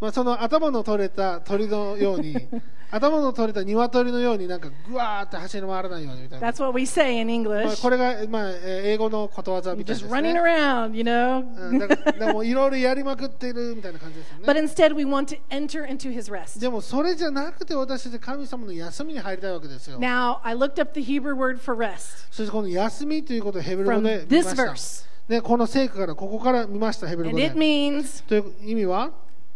[0.00, 2.36] まあ、その頭の取れた鳥のように
[2.90, 7.80] 頭の取れた鶏のようになんかぐわーって走り回らないようにみたいな、That's what we say in まあ、English.
[7.82, 11.70] これが、まあ、えー英語のことわざみたいで just す running ね around, you know.
[11.70, 16.60] うんだからだからもういろいろやりまくってるみたいな感じですよ But ね instead, we want to enter into His rest.
[16.60, 24.62] でもそれじゃなくて私たち神様の休みに入りたいわけですよ Now, I looked up the Hebrew word for rest そしてこの休みということをヘブル語 from で見 this ました
[24.64, 29.10] verse, ね、この聖句からここから見ましたヘブル and 語で it means という意味は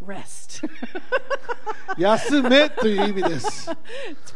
[0.07, 0.66] ？rest.
[1.98, 3.76] 休めという意味です it's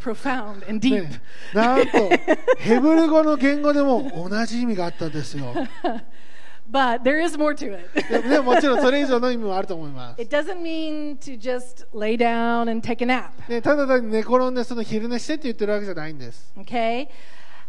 [0.02, 1.02] profound and deep.
[1.02, 1.22] ね、
[1.54, 2.10] なんと
[2.58, 5.54] ヘブル語の言語でも同じ意味があったんですよ
[6.70, 7.88] But there is more to it.
[8.28, 13.30] でもちろんそれ以上の意味もあると思います、It doesn't mean to just lay down and take a nap.
[13.48, 17.08] ね、ただ単に寝転んでその昼寝してって言ってるわけじゃないんです Okay?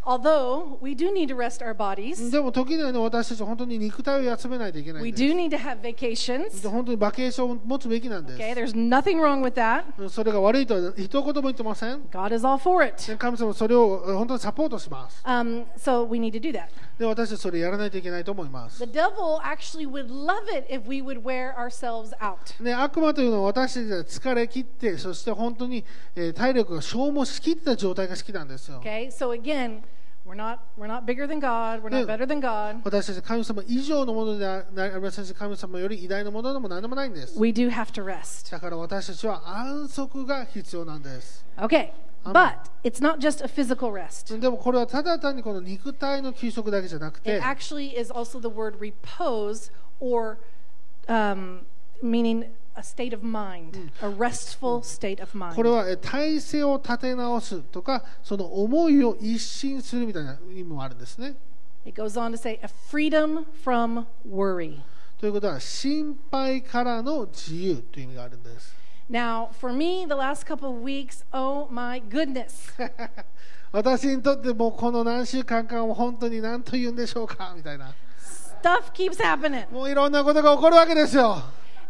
[0.05, 5.81] Although we do need to rest our bodies, でも時にはね私たち本当に肉体を休めないといけない we んです do need to have
[5.83, 6.63] vacations.
[6.63, 8.55] で本当にバケーションを持つべきなんです、 Okay?
[8.55, 9.85] There's nothing wrong with that.
[9.99, 13.07] うんそれが悪いとは一言も言ってません God is all for it.
[13.07, 16.69] で神様はそれをうん本当にサポートします Um, so we need to do that.
[17.04, 22.38] で私たちそれやらないといけないと思います The devil actually would love it if we would wear ourselves out.
[22.64, 25.84] ね、悪魔というのは私たちが疲れ切ってそして本当に、
[26.16, 29.08] えー体力が消耗しきった状態が好きなんですよ Okay?
[29.10, 29.82] So again,
[30.26, 31.84] we're not we're not bigger than God.
[31.84, 32.82] We're not better than God.
[32.84, 38.52] 私たち神様以上のものでありませんし神様より偉大なものでも何でもないんです We do have to rest.
[38.52, 41.92] だから私たちは安息が必要なんです Okay.
[42.26, 44.40] But it's not just a physical rest.
[44.40, 50.38] でもこれはただ単にこの肉体の休息だけじゃなくて It actually is also the word repose or
[51.08, 51.66] um,
[52.02, 55.76] meaning a state of mind, a restful state of これ mind.
[55.76, 61.36] はえ体勢を立て直すとかその思いを一新するみたいな意味もあるんですね
[61.86, 64.80] It goes on to say a freedom from worry.
[65.20, 68.74] ということは心配からの自由という意味があるんです
[69.11, 72.73] Now, for me, the last couple of weeks, oh my goodness.
[73.73, 77.95] 私にとってもうこの何週間かは本当に何と言うんでしょうかみたいな
[78.63, 79.71] Stuff keeps happening.
[79.71, 81.43] もういろんなことが起こるわけですよ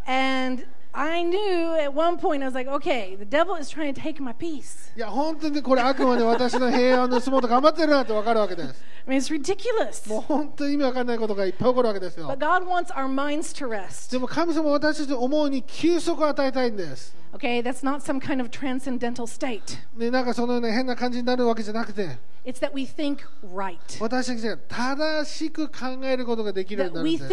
[0.05, 4.01] And I knew at one point, I was like, okay, the devil is trying to
[4.01, 4.91] take my peace.
[4.95, 10.09] いや本当にこれあくまで私の平安を盗もうと頑張ってるなって分かるわけです I mean, it's ridiculous.
[10.09, 14.11] もう本当に意味わかんないことがいっぱい起こるわけですよ But God wants our minds to rest.
[14.11, 17.15] でも神様は私たちの思うに休息を与えたいんです。
[17.31, 19.61] Okay, that's not some kind of transcendental state.
[19.95, 23.78] でなんかそのような変な感じになるわけじゃなくて、 It's that we think right.
[23.98, 27.26] 私たちが正しく考えることができるようになるんです。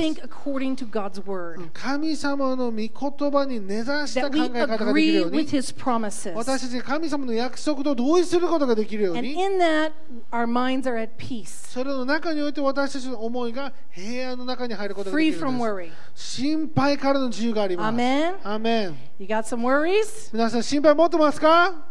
[1.74, 2.90] 神様の御言
[3.32, 5.40] 葉に根ざした考え方ができるように。
[5.44, 5.76] 私
[6.62, 9.34] たちが神様の約束と同意することができるように。
[9.34, 9.40] そ
[11.84, 15.64] れの中において私たちの思いが平安の中に入ることができるんで
[16.16, 16.16] す。
[16.16, 17.88] 心配からの自由があります。
[17.90, 18.30] アメ
[18.86, 20.30] ン You got some worries?
[20.32, 21.84] 皆さん心配持ってますか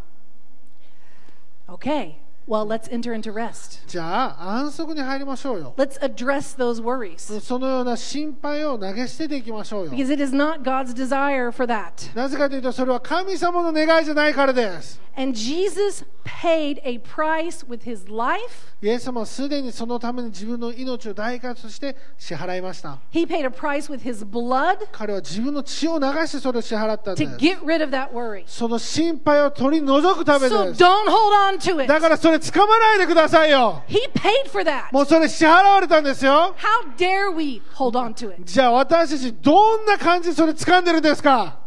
[1.68, 2.14] ?Okay.
[2.50, 3.78] Well, let's enter into rest.
[3.86, 5.74] じゃあ安息に入りましょうよ。
[5.76, 9.92] Let's address those worries そのような心配を投げ捨てていきましょうよ。
[9.92, 12.14] because it is not God's desire for that.
[12.16, 15.00] なぜかというと、それは神様の願いじゃないからです。
[15.16, 18.70] And Jesus paid a price with his life.
[18.82, 22.98] イエス様はすでにそのために自分の命を代価として支払いました。
[23.12, 27.36] He paid a price with his blood 彼は自分の血を流してそれを支払ったん to です。
[27.36, 28.44] get rid of that worry.
[28.46, 30.82] その心配を取り除くため So です。
[30.82, 32.00] don't hold on to だ it.
[32.00, 33.82] からそれ掴まないでくださいよ。
[33.88, 34.92] He paid for that.
[34.92, 36.54] もうそれ支払われたんですよ。
[36.58, 38.42] How dare we hold on to it?
[38.44, 41.58] じゃあ私たちどんな感じでそれ掴んでるんですか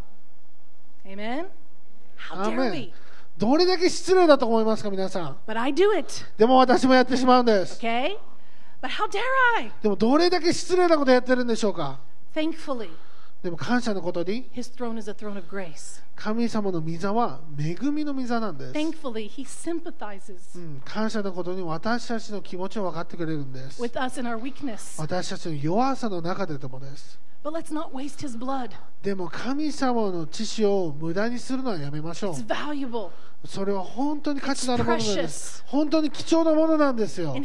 [1.06, 1.48] ？Amen?
[2.30, 2.94] How dare we?
[3.38, 6.08] どれだけ失礼だと思いますか皆さん？But I do it.
[6.38, 7.80] でも私もやってしまうんです。
[7.80, 8.18] Okay?
[8.82, 9.22] But how dare
[9.60, 9.72] I?
[9.82, 12.00] でもどれだけ失礼なことやってるんでしょうか
[12.36, 12.90] ？Thankfully,
[13.44, 14.50] でも感謝のことに
[16.16, 18.74] 神様の御座は恵みの御座なんです、
[20.86, 23.82] 感謝のことに私たちの気持ちを分かってくれるんです。
[25.02, 27.20] 私たちの弱さの中でともです。
[29.02, 32.36] でも神様の父を無駄にするのはやめましょう。
[33.46, 35.62] それは本当に価値のあるものです。
[35.68, 37.36] 本当に貴重なものなんですよ。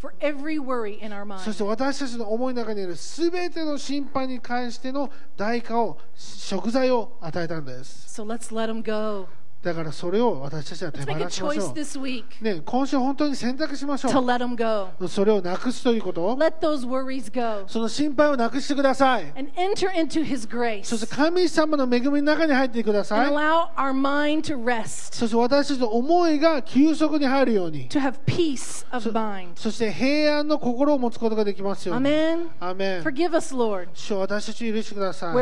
[0.00, 9.28] For every worry in our そし.て私たちの思いの中にある全ての心配に関しての代価を食材を与えたんです So let's let him go.
[9.62, 11.74] だからそれを私たちは手放しましょう。
[12.42, 15.08] ね、今週本当に選択しましょう。
[15.08, 16.38] それをなくすということ。
[17.66, 19.26] その心配をなくしてください。
[20.82, 23.26] そして神様の恵みの中に入ってください。
[23.28, 27.86] そして私たちの思いが休息に入るように。
[27.90, 28.00] そ,
[29.56, 32.08] そして平安の心を持つことができますように。
[32.60, 33.02] アメン。
[33.02, 33.88] Forgive us, Lord.
[33.92, 35.34] 主を私たちを許してください。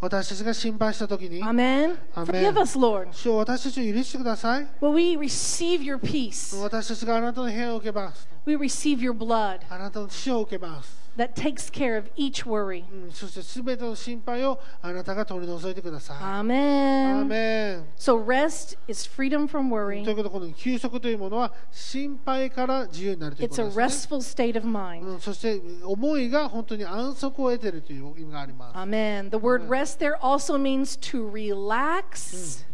[0.00, 1.42] 私たちが心配したときに。
[1.44, 1.98] アメン。
[2.14, 3.17] Forgive us, Lord.
[3.18, 4.66] 主を私たちを許してください。
[4.80, 6.56] Will we receive your peace?
[6.60, 8.28] 私たちがあなたの部屋を受けます。
[8.46, 10.98] We receive your blood あなたの死を受けます。
[11.18, 12.84] that takes care of each worry.
[12.90, 16.16] うん、そしてすべての心配をあなたが取り除いてください。
[16.16, 17.24] Amen.
[17.24, 17.84] メン。
[17.98, 20.08] So rest is freedom from と worry.
[20.08, 25.02] いうことで、この休息というものは心配から自由になるというこ It's と a です、ね restful state of mind.
[25.02, 25.20] うん。
[25.20, 28.76] そして思いが本当に安息を得ているという意味があります。
[28.76, 29.30] Amen.
[29.30, 32.64] The word rest there also means to relax,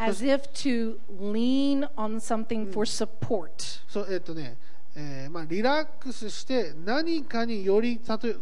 [0.00, 3.50] as if to lean on something for support.
[3.88, 4.56] そうえっとね、
[4.96, 8.36] えーまあ、リラックスして何かによりたとえ、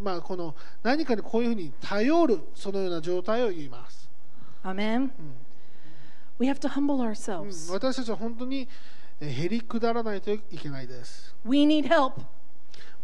[0.00, 4.10] まあ、この何かにこういうふうに頼るそのような状態を言います。
[4.64, 5.10] Amen.
[6.38, 7.72] We have to humble うん ourselves.
[7.72, 8.66] 私たちは本当に
[9.20, 11.34] えーへりくだらないといけないです。
[11.44, 12.14] We need help.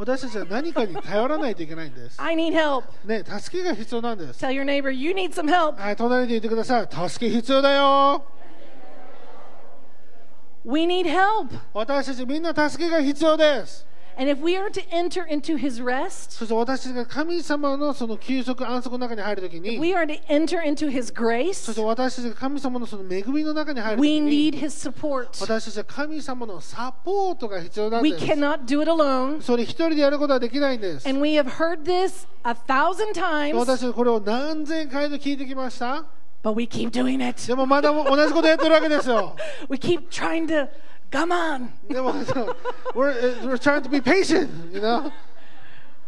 [0.01, 2.17] 私たちは何かに頼らないといけないんです。
[2.23, 2.85] I need help.
[3.05, 4.43] ね、助けが必要なんです。
[4.43, 5.79] Tell your neighbor, you need some help.
[5.79, 6.89] はい、隣で言ってください。
[7.11, 8.25] 助け必要だよ。
[10.65, 11.51] We need help.
[11.75, 13.87] 私たちみんな助けが必要です。
[14.21, 21.15] And if we are to enter into his rest, そして私たちが神様のその休息、安息の中に入るときに、we are to enter into his そ
[21.15, 25.29] grace, して私たちが神様のその恵みの中に入るとき we に、need his support.
[25.41, 28.25] 私たちは神様のサポートが必要なん We です。
[28.27, 29.41] cannot do it alone.
[29.41, 31.09] それ一人でやることはできないんです。
[31.09, 36.05] And we have heard this a thousand 私 times, たちはこれを何千回と聞いてきました。
[36.43, 37.47] but we keep doing it.
[37.47, 39.35] でもまだ同じことやってるわけですよ。
[39.71, 40.69] We keep trying to
[41.12, 41.70] come on.
[41.90, 42.56] でも、そう
[42.94, 45.12] we're, we're trying to be patient, you know?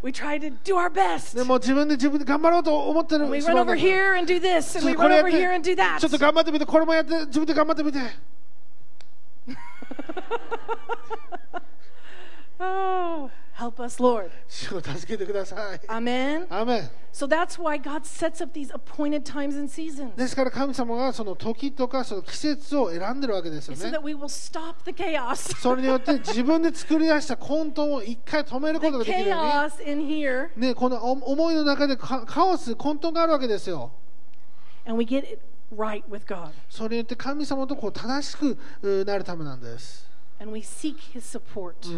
[0.04, 1.36] We try to do our best.
[1.36, 4.94] でもう自分で自分で頑張ろうと思ってる We しま run うんだ over けど here and do this, ちょ and っ we
[4.94, 6.00] とこ run れやっ over here and do て that.
[6.00, 8.00] ちょっと頑張ってみてこれもやって自分で頑張ってみて
[12.60, 13.30] Oh,
[13.63, 14.31] help us, Lord.
[14.49, 16.47] 主を助けてください Amen.
[16.51, 20.17] アーメン So that's why God sets up these appointed times and seasons.
[20.17, 25.55] ですから神様がその時とかその季節を選んでるわけですよ So ね that we will stop the chaos.
[25.61, 33.93] それによって自分で作り出した混沌を一回止めることが The できるように chaos in here, ね、このお思いの中でカカオス、混沌があるわけですよ。
[34.85, 35.41] and we get it
[35.71, 36.51] right with God.
[36.69, 40.12] それによって神様とこう正しくうなるためなんです。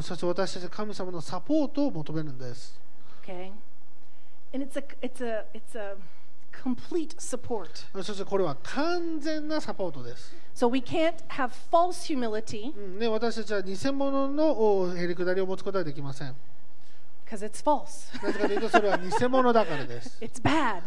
[0.02, 2.80] そして私たち神様のサポートを求めるんです。
[8.02, 10.34] そしてこれは完全なサポートです。
[12.98, 16.34] ね、私たちは偽物のへりくだりを持つことはできません。
[18.22, 20.18] なぜかというとそれは偽物だからです。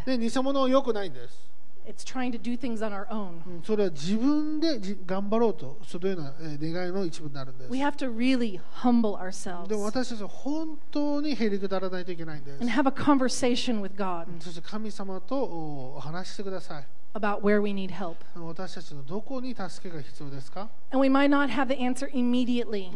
[0.05, 1.46] で、偽物は良くないんです。
[1.86, 3.42] It's trying to do things on our own.
[3.44, 16.86] うんそれは自分でじ頑張ろうと、そういうようなえー願いの一部になるんです We。have to really humble ourselves でも私たちは本当にへりくだらないといけないんです and。have a conversation with God そして神様とおお話ししてください。
[17.14, 18.16] about where we need help.
[18.36, 22.90] 私たちのどこに助けが必要ですか、 And we might not have the answer immediately,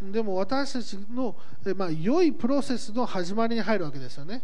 [0.00, 1.36] でも私たちの、
[2.00, 4.40] 良いプロセスの始まりに入るわけですよね。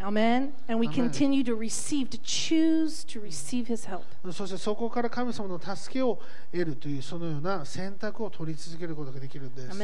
[4.33, 6.19] そしてそこから神様の助けを
[6.53, 9.79] 得るというそのような選択を取り続けることができるんです。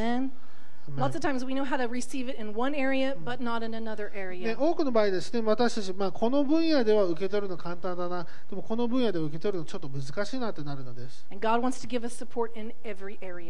[4.57, 11.27] 多くの場合ですね、私たち、まあ、この分野では受け取るの簡単だな、でもこの分野で受け取るのちょっと難しいなってなるのです。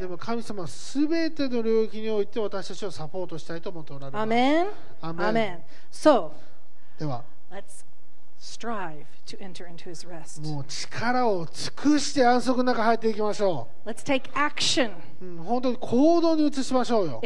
[0.01, 4.22] でも神様はすべての領域において私たちをサポートしたいと思っておられます。
[6.99, 7.24] では。
[10.49, 13.68] もう力を尽くして安息の中に入っていきましょ
[15.20, 15.45] う。
[15.45, 17.20] 本当に行動に移しましょうよ。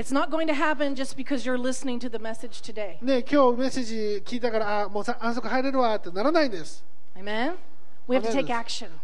[3.01, 6.85] ね今日メッセージ聞いたから、あもう安息入れるわってならないんです。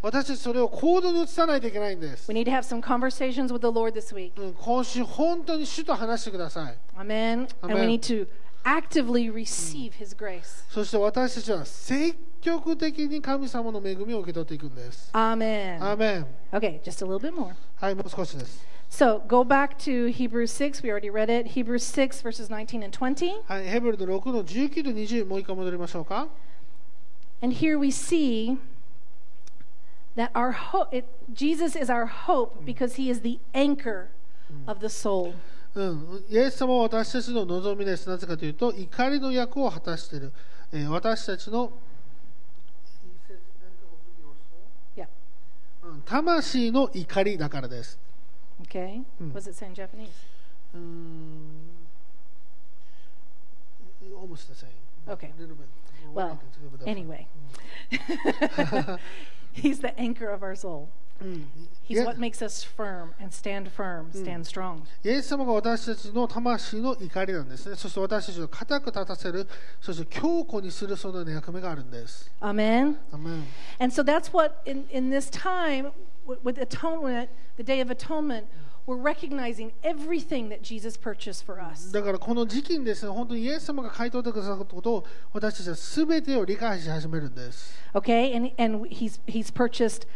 [0.03, 2.27] 私たちそれを行動に移さないといけないんです。
[4.59, 6.77] 今週、本当に主と話してください。
[8.64, 10.66] actively receive His grace.
[10.70, 15.10] そして私たちは積極的に神様の恵みを受け取っていくんです。
[15.14, 15.84] Amen.
[15.84, 16.28] アーメン。
[16.52, 17.54] Okay, just a little bit more.
[17.76, 18.66] はい、もう少しです。
[18.90, 20.84] So go back to Hebrews 6.
[20.84, 21.50] We already read it.
[21.50, 23.44] Hebrews 6, verses 19 and 20.
[23.48, 26.28] はい、ヘブルの6の19と20、もう一回戻りましょうか。
[27.42, 28.58] And here we see
[30.16, 34.08] that our hope, it, Jesus is our hope because he is the anchor
[34.66, 35.34] of the soul.
[35.75, 38.09] うん、イエス様は私たちの望みです。
[38.09, 40.33] なぜかというと、怒りの役を果たしている。
[40.73, 41.73] えー私たちの、
[44.97, 45.07] Yeah.
[45.85, 47.99] うん魂の怒りだからです。
[48.63, 49.03] Okay.
[49.33, 50.09] Does it say in Japanese?
[50.75, 51.71] うーん
[54.21, 54.69] almost the same.
[55.09, 55.33] Okay.
[55.37, 55.67] A little bit.
[56.13, 56.39] Well,
[56.87, 57.27] anyway.
[59.53, 60.89] he's the anchor of our soul.
[61.21, 61.49] うん、
[61.89, 64.83] He's イエ what makes us firm and stand firm, stand strong.
[65.05, 67.77] イエス様が私たちの魂の怒りなんですね。
[67.77, 69.47] そして私たちを固く立たせる、
[69.81, 72.31] そして強固にするそのような役目があるんです。
[72.41, 72.97] Amen.
[73.13, 73.47] アメン
[73.79, 75.93] And so that's what, in, in this time,
[76.27, 78.47] with, atonement, the Day of Atonement,
[78.87, 81.93] we're recognizing everything that Jesus purchased for us.
[81.93, 87.75] だからこの時期にですね、本当にイエス様が買い取ってくださったことを私たちは全てを理解し始めるんです。
[87.95, 88.35] Okay?
[88.35, 90.07] And, and he's, he's purchased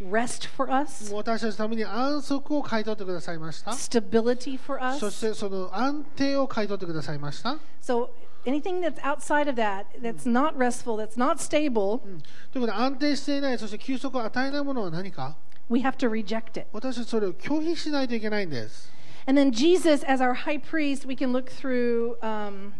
[0.00, 3.70] rest for us, 私たちのために安息を買い取ってくださいました。
[3.72, 5.28] stability for そし us.
[5.28, 7.58] てその安定を買い取ってくださいました。
[7.80, 8.08] So
[8.44, 12.20] anything that's outside of that, that's not restful, that's not stable, うん
[12.52, 15.36] ということで安定していない、そして休息を与えないものは何か
[15.70, 16.66] we have to reject it.
[16.72, 18.92] 私たちそれを拒否しないといけないんです。
[19.26, 22.72] And then Jesus, as our high priest, we can look through um,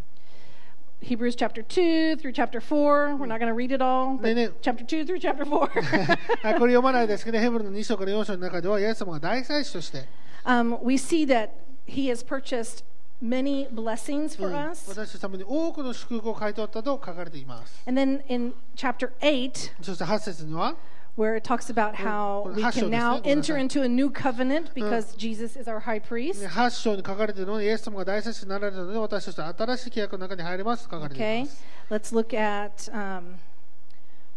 [1.01, 3.17] Hebrews chapter 2 through chapter 4.
[3.17, 4.53] We're not going to read it all, but No, no.
[4.63, 5.69] chapter 2 through chapter 4.
[5.69, 10.07] は いこれ読まないですけど、ヘブルの2章から4章の中では、イエス様が大祭司として、
[10.45, 11.51] um, we see that
[11.87, 12.83] he has purchased
[13.23, 14.89] many blessings う for ん us.
[14.91, 17.83] 私たちのために多くの祝福を買い取ったと書かれています。
[17.87, 20.75] And then in chapter 8, そして8節には、
[21.20, 25.58] where it talks about how we can now enter into a new covenant because Jesus
[25.58, 26.42] is our high priest.
[26.46, 31.64] 8章に書かれているのは、イエス様が大祭司になられたので、私たちは新しい契約の中に入れますと書かれてい Okay, ます。
[31.90, 33.36] let's look at um,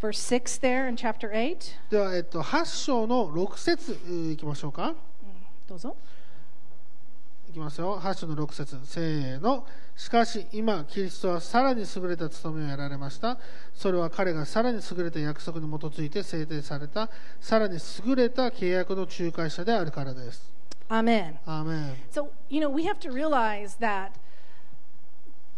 [0.01, 1.57] verse 6 there in chapter 8.
[1.89, 4.93] では、えっと、8章の6節えーいきましょうか。
[5.69, 5.97] どうぞ。
[7.53, 13.37] いきますよ8章の6節せーのしかし今キリストはさらに優れた務めをやられました
[13.75, 17.11] それは彼がさらに優れた約束に基づいて制定された
[17.43, 17.77] さらに
[18.07, 20.51] 優れた契約の仲介者であるからです
[20.89, 21.35] Amen.
[21.45, 24.13] アーメン So, you know, we have to realize that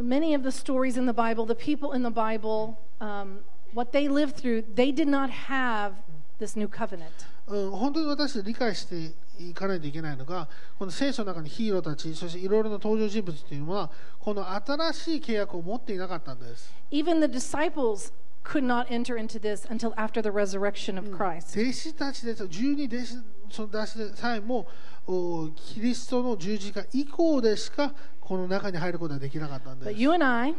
[0.00, 4.08] many of the stories in the Bible, the people in the Bible, um, what they
[4.08, 5.92] lived through, they did not have
[6.40, 7.24] this new covenant.
[7.46, 16.72] うん、本当に私理解していかないといけないのが、この聖書の中にヒーローたち、そしていろいろな登場人物というのは、この新しい契約を持っていなかったんです。
[16.90, 18.12] Even the disciples
[18.44, 21.58] could not enter into this until after the resurrection of Christ.
[21.58, 23.06] 弟子たちで、十二弟子
[23.50, 24.66] その弟子でさえも、
[25.06, 30.00] おキリストの十字架以降でしか、この中に入ることはできなかったんで But す。
[30.00, 30.54] you and I,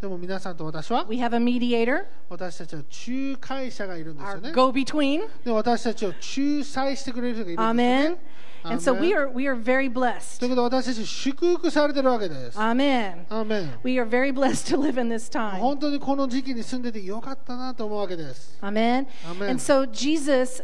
[0.00, 4.52] でも皆さんと私は、we have a mediator, 私たちは仲介者がいるんですよね。
[4.52, 5.22] go between.
[5.44, 8.10] で私たちを仲裁してくれる人がいるんですよ Amen.
[8.10, 8.18] ね。
[8.64, 9.28] And so we Amen.
[9.28, 10.44] are we are very と blessed.
[10.44, 12.58] いうことで私たち祝福されてるわけです。
[12.58, 13.24] Amen.
[13.28, 15.58] アーメン We are very blessed to live in this time.
[15.58, 18.56] 本当にこの時期に住んでてよかったなと思うわけです。
[18.62, 19.06] Amen.
[19.26, 19.50] Amen.
[19.50, 20.62] And so Jesus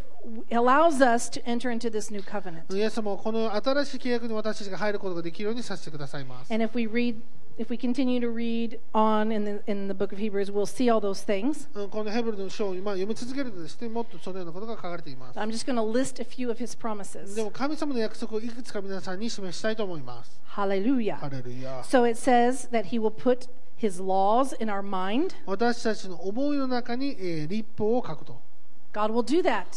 [0.53, 2.72] allows us to enter into this new covenant.
[2.72, 6.55] イエス様はこの新しい契約に私たちが入ることができるようにさせてくださいます。
[6.55, 7.16] And if we read
[7.59, 10.89] if we continue to read on in the in the book of Hebrews, we'll see
[10.89, 11.67] all those things.
[11.74, 15.38] うんこのヘブルの書を今読み続けるとですね、もっとそのようなことが書かれています。
[15.38, 17.36] I'm just going to list a few of his promises.
[17.36, 20.39] でも神様の約束をいくつか皆さんに示したいと思います。
[20.55, 21.17] Hallelujah.
[21.17, 21.82] ハレルヤ。
[21.82, 25.36] So it says that he will put his laws in our mind.
[25.45, 28.39] 私たちの思いの中に、えー立法を書くと。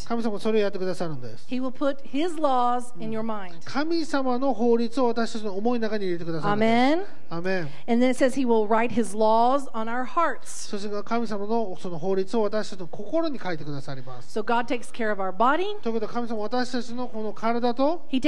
[0.05, 1.47] 神様はそれをやってくださるんです。
[3.65, 6.65] 神様の法律を私たちの思いの中に入れてくださいんで。
[10.69, 14.39] そして神様の,その法律を私たちの心に書いてくださります。
[14.39, 15.19] So、God takes care of
[15.89, 18.21] いうことは神様私たちの,この体と He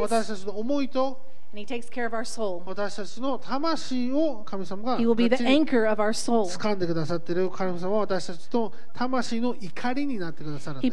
[0.00, 1.37] 私たちの思いと。
[1.50, 2.24] And he takes care of our
[2.66, 10.80] 私たちの魂を神様が掴んでくださってる神様は私たちの魂の怒りになってくださる。
[10.82, 10.90] そし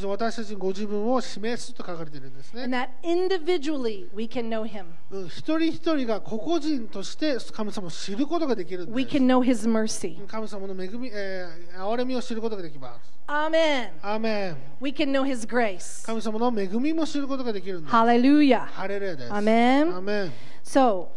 [0.00, 2.64] て私たちにご自分を示すと書かれているんですね。
[2.64, 4.86] That individually we can him.
[5.28, 8.96] 一人一人が個々人として神様を知ることができるんです。
[8.96, 10.26] We can know his mercy.
[10.26, 13.17] 神様の恵み、えー、憐れみを知ることができます。
[13.27, 13.89] Amen.
[14.01, 16.05] アーメン We can know his grace.
[16.05, 17.95] 神様の恵みも知ることができるんです。
[17.95, 18.65] Hallelujah.
[18.65, 19.31] ハレルヤです。
[19.31, 19.95] Amen.
[19.95, 20.33] アーメン
[20.63, 21.07] So,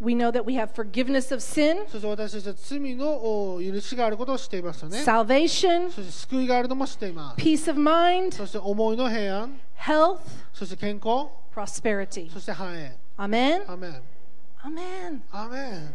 [0.00, 3.08] we know that we have forgiveness of sin, そして私たちは罪の
[3.54, 4.98] お許しがあることを知っていますよね。
[5.02, 7.42] salvation, そして救いがあるのも知っています。
[7.42, 10.18] peace of mind, そして思いの平安、 health,
[10.52, 12.30] そして健康、 prosperity.
[12.30, 12.96] そして繁栄。
[13.16, 13.62] Amen.
[13.66, 14.02] アーメン。
[14.62, 15.20] Amen.
[15.32, 15.94] アーメン。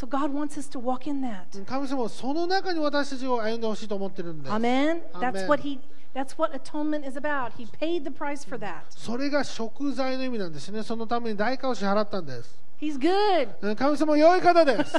[0.00, 1.44] So God wants us to walk in that.
[1.66, 4.50] 神様はその中に私たちを歩んでほしいと思ってるんです。
[4.50, 5.02] Amen.
[5.12, 5.78] That's what he
[6.14, 7.52] that's what atonement is about.
[7.58, 8.84] He paid the price for that.
[8.88, 10.82] それが食材の意味なんですね。
[10.82, 12.58] そのために代価を支払ったんです。
[12.80, 13.50] He's good.
[13.60, 14.96] うん神様は良い方です。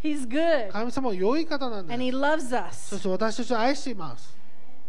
[0.00, 0.70] He's good.
[0.70, 2.16] 神様は良い方なん And で he す。
[2.16, 2.98] loves そ us.
[3.00, 4.35] して私たちを愛しています。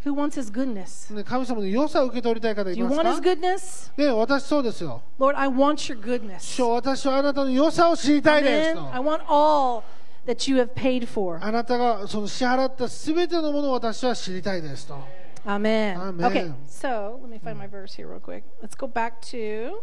[0.04, 1.14] Who wants his goodness?
[1.14, 3.92] ね神様の良さを受け取りたい方 Do い you ます want his か goodness?
[3.96, 5.00] ね私そうですよ。
[5.18, 6.40] Lord, I want your goodness.
[6.40, 8.90] 主よ私はあなたの良さを知りたいです Amen.
[8.90, 8.94] と。
[8.94, 9.82] I want all
[10.26, 11.38] that you have paid for.
[11.44, 14.98] あなたがその支払ったすべてのものを私は知りたいですと。
[15.44, 15.96] Amen.
[15.96, 16.26] Amen.
[16.26, 18.42] Okay, so let me find my verse here real quick.
[18.60, 19.80] Let's go back to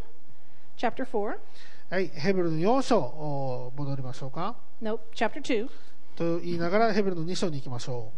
[0.77, 1.37] chapter 4.
[1.89, 4.55] はい、ヘブルの4章お戻りましょうか。
[4.81, 5.67] Nope, chapter 2,
[6.15, 8.11] と言いながらヘブルの2章に行きましょ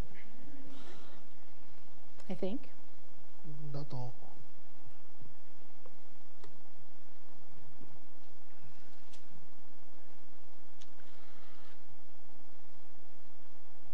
[2.29, 2.59] I think.
[3.71, 3.73] う。
[3.73, 4.13] だと。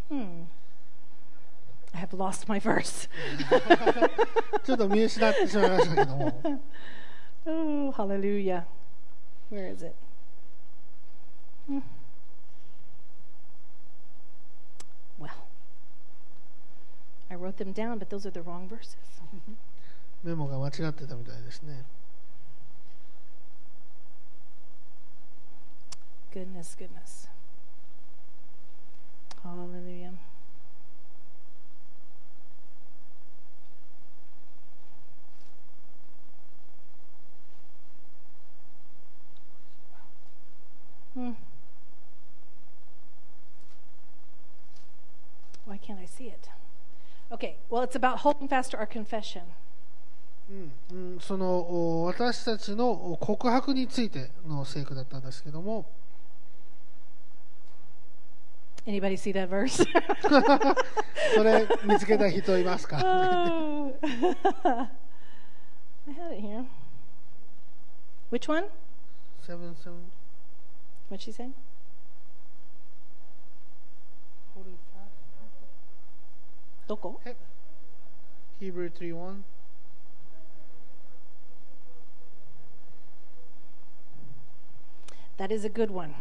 [0.10, 0.46] Hmm.
[1.94, 3.10] I have lost my verse.
[4.64, 6.62] ちょっと見失ってしまいましたけども。
[7.46, 8.66] oh, hallelujah.
[9.52, 9.96] Where is it?
[11.70, 11.82] Hmm.
[17.32, 18.96] I wrote them down, but those are the wrong verses.
[20.24, 21.86] メモが間違ってたみたいですね。
[26.34, 27.28] Goodness, goodness.
[29.44, 30.14] Hallelujah.
[41.14, 41.32] Hmm.
[45.66, 46.50] Why can't I see it?
[47.32, 49.42] Okay, well, it's about holding fast to our confession.
[50.50, 55.86] うん、そのお私たちのお告白についての聖句だったんですけども、
[58.86, 59.84] Anybody see that verse?
[61.36, 63.94] それ見つけた人いますか Oh.
[66.08, 66.66] I had it here.
[68.32, 68.70] Which one?
[69.46, 69.94] 7 7
[71.10, 71.50] What'd she say?
[76.93, 77.17] Doko?
[78.61, 79.45] Hebrew 3 1
[85.39, 86.15] That is a good one.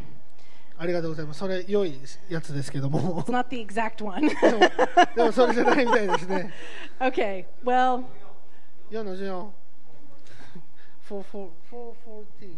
[0.78, 2.00] ありがとうございますそれ良い
[2.30, 4.28] やつですけども It's not the exact one.
[5.16, 6.54] でもそれじゃないみたいですね
[7.00, 8.06] okay, well,
[8.90, 9.50] 4の14
[11.10, 11.92] 4 4 4
[12.40, 12.56] 14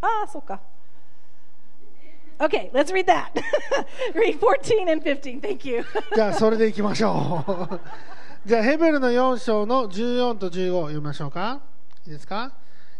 [0.00, 0.60] ah, soka.
[2.40, 3.30] Okay, let's read that.
[4.14, 5.40] read 14 and 15.
[5.40, 5.84] Thank you.
[6.14, 7.80] じゃあそれでいきましょう
[8.48, 11.60] じゃあヘベルの4章の14と15を読みましょうか
[12.06, 12.52] いいですか？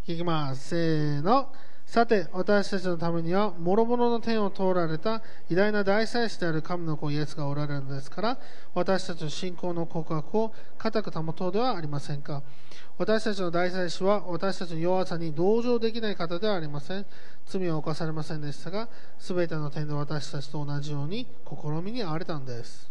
[0.07, 1.51] いきますせーの
[1.89, 8.39] さて私たちのためには諸々の天を通られた偉大な大祭司である神の子イエスがおられるのですから
[8.75, 12.43] 私たちの信仰の告白を固く保とうではありませんか
[12.99, 17.07] 私たちの大祭司は私たちの弱さに同情できない方ではありません
[17.47, 22.91] 罪は犯されませんでしたが全ての点で私たちと同じように試みに遭われたんです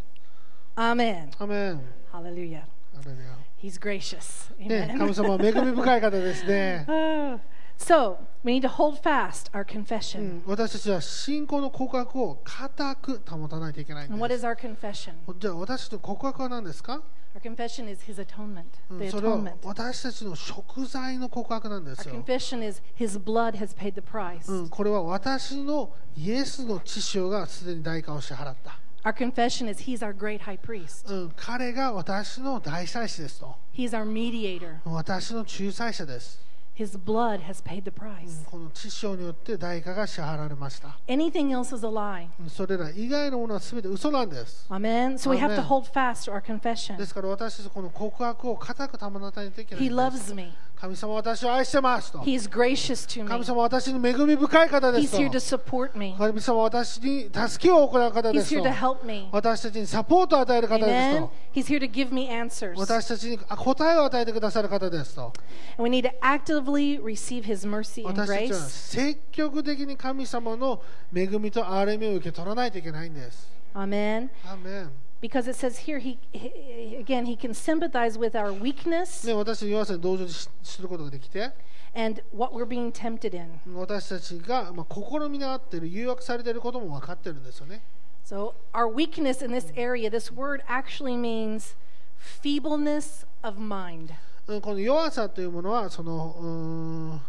[0.74, 1.30] Amen.
[1.38, 1.80] アメン
[2.12, 2.62] Hallelujah.
[2.98, 4.52] アレルヤ He's gracious.
[4.58, 6.84] ね.神様は恵み深い方ですね。
[7.80, 7.84] Oh.
[7.84, 10.20] So, we need to hold fast our う confession.
[10.20, 14.46] ん、私たちは信仰の告白を固く保たないといけないん And what で is す。
[14.46, 15.12] our confession?
[15.38, 17.00] じゃあ私たちの告白は何ですか、
[17.34, 19.54] Our confession is His atonement, うん the それは atonement.
[19.64, 22.14] 私たちの食材の告白なんで Our すよ。
[22.24, 24.50] confession is His blood has paid the price.
[24.52, 28.78] うん、これは私のイエスの血潮がすでに代価を支払った。
[29.04, 31.06] Our confession is He's our great high priest.
[31.12, 33.54] うん、彼が私の大祭司ですと。
[33.72, 34.78] He's our mediator.
[34.84, 36.40] 私の仲裁者です。
[36.78, 38.44] His blood has paid the うん price.
[38.48, 40.96] この血潮によって代価が支払われました。
[41.08, 42.28] Anything else is a lie.
[42.40, 44.64] うんそれら以外のものは全て嘘なんです。
[44.70, 45.14] Amen.
[45.14, 45.62] So we have to Amen.
[45.64, 46.96] hold fast to our confession.
[46.96, 50.52] ですから私たちこの告白を固く保たないといけない He んです loves me.
[50.80, 53.44] 神様は私を愛してますと He is gracious to 神 me.
[53.44, 56.14] 様は私に恵み深い方で He's す here to と support me.
[56.16, 59.28] 神様は私に助けを行う方で He's す here と to help me.
[59.32, 61.18] 私たちにサポートを与える方です Amen.
[61.22, 62.78] と He's here to give me answers.
[62.78, 65.32] 私たちにあ答えを与えてくださる方ですと
[65.78, 68.70] And we need to actively receive His mercy and 私たちは grace.
[68.70, 70.80] 積極的に神様の
[71.12, 74.28] 恵みと憐れみを受け取らないといけないんです Amen.
[74.44, 74.90] アーメン
[75.21, 81.51] Because it says here, he, he again, He can sympathize with our weakness ね、私の弱さに同情しすることができて
[81.95, 83.59] and what we're being tempted in.
[83.73, 87.81] 私たちが、まあ、試みにあっている誘惑されていることも分かってるんですよね
[88.25, 91.75] So, our weakness in this area, this word actually means
[92.17, 94.13] feebleness of mind.
[94.47, 97.21] うんこの弱さというものはそのうーんう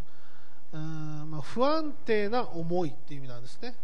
[0.72, 3.74] ーん、まあ、不安定な思いっていう意味なんですね。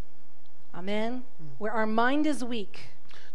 [0.75, 1.23] Amen.
[1.59, 2.69] Where our mind is weak,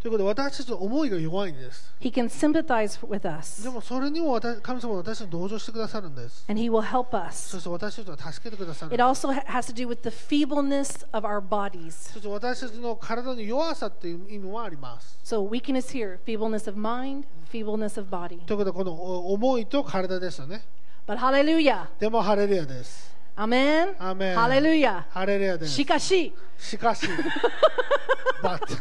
[0.02, 1.94] ということで私たちの思いが弱いんです。
[2.00, 6.46] He can sympathize with us でもそれにも私神様は私に同情してくださるんです。
[6.48, 7.50] and He will help us.
[7.50, 9.26] そして私たちを助けてくださるん It です。
[9.28, 11.92] also ha- has to do with the feebleness of our bodies.
[12.14, 15.18] そして私たちの体の弱さっていう意味もあります。
[15.24, 18.40] So, weakness here, feebleness of mind, feebleness of body.
[18.46, 20.64] ということでこのお思いと体ですよね。
[21.08, 21.88] But hallelujah.
[22.00, 23.14] でもハレルヤです。
[23.41, 23.95] Amen.
[23.99, 24.37] Amen.
[24.37, 25.07] Hallelujah.
[25.15, 25.57] Hallelujah.
[25.61, 26.33] Shikashi.
[26.61, 27.09] Shikashi.
[28.43, 28.81] but.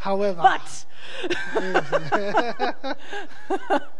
[0.00, 0.40] However.
[0.40, 0.86] But.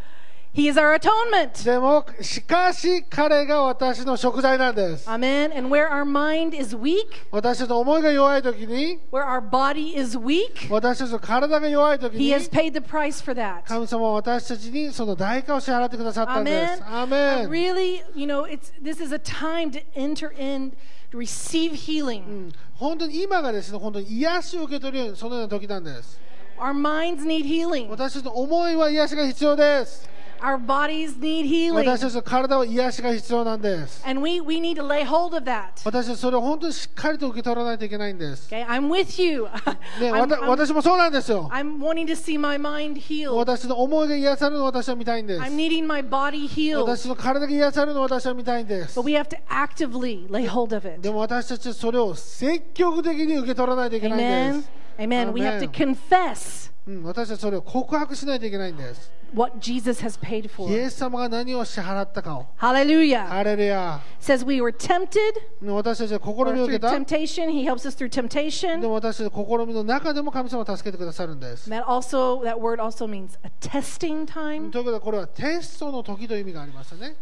[0.56, 1.66] He is our atonement.
[1.66, 5.10] でも、しかし彼が私の食材なんです。
[5.10, 5.54] Amen.
[5.54, 12.34] And where our mind is weak, 私たちの思いが弱いときに、 where our body is weak, 私たちの体が弱いとき He に、
[12.34, 13.64] has paid the price for that.
[13.66, 16.82] 神様は私たちにその代価を支払ってくださったんです。
[16.82, 16.86] Amen.
[16.86, 20.72] アー And メン really, you know, it's this is a time to enter in,
[21.12, 22.26] to receive healing.
[22.26, 26.18] うん本当に今がですね、本当に癒しを受け取るように、そのような時なんです。
[26.58, 27.89] Our minds need healing.
[27.89, 30.16] 私たちの思いは癒しが必要です。
[30.41, 31.86] Our bodies need healing.
[31.86, 34.04] 私たちの体は癒しが必要なんです。
[34.06, 35.82] And we, we need to lay hold of that.
[35.84, 38.48] 私たちそれを本当にしっかりと受け取らないといけないんです。
[38.54, 39.43] Okay, I'm with you.
[40.00, 41.50] ね、 I'm, わた I'm- 私もそうなんですよ。
[41.52, 43.34] I'm wanting to see my mind healed.
[43.34, 45.41] 私の思いが癒されるのを私は見たいんです。
[45.41, 46.82] I'm needing my body healed.
[46.82, 49.00] 私の体が癒されるのを私は見たいんです。
[49.00, 51.02] But we have to actively lay hold of it.
[51.02, 54.58] でも私たちはそれを積極的に受け取らないといけないん Amen.
[54.58, 54.70] です。
[54.98, 55.32] Amen.
[55.34, 55.96] We have to Amen.
[55.96, 59.12] confess うん、私たちそれを告白しないといけないんです。
[59.32, 60.68] What Jesus has paid for.
[60.68, 62.47] イエス様が何を支払ったかを。
[62.57, 63.28] ハレルヤ。
[63.28, 64.01] ハレルヤ。
[64.20, 65.20] says we were tempted.
[65.62, 66.88] 私たちは試みを受けた。
[66.88, 67.49] temptation.
[67.49, 68.80] He helps us through temptation.
[68.80, 71.70] でも私たちは試みの中でも神様を助けてくださるんです。
[71.70, 74.72] that also that word also means a testing time.
[74.72, 77.14] ということはこれはテストの時という意味がありますよね。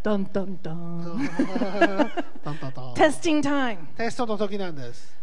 [0.00, 1.28] ダンダンダン。
[2.44, 2.94] ダンダンダン。
[2.94, 3.78] testing time.
[3.96, 5.17] テストの時なんです。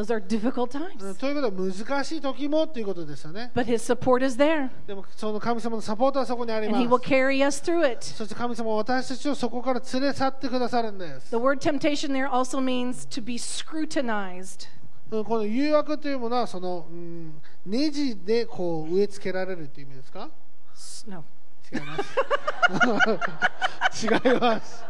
[0.00, 1.14] Those are difficult うん times.
[1.18, 3.50] ということは難しい時もということですよね。
[3.54, 7.08] But His support is there, でもその神様のサポートはそこにあり and ま He will す。
[7.08, 8.02] carry us through it.
[8.04, 11.30] そして神様は私たちをそこから連れ去ってくださるんです。
[11.30, 14.68] The word temptation there also means to be scrutinized.
[15.12, 17.34] の誘惑というものはその、うん、
[17.66, 20.30] ネジでこう植え付けられるという意味ですか
[20.74, 21.24] S- No.
[21.72, 24.06] 違います。
[24.06, 24.84] 違います。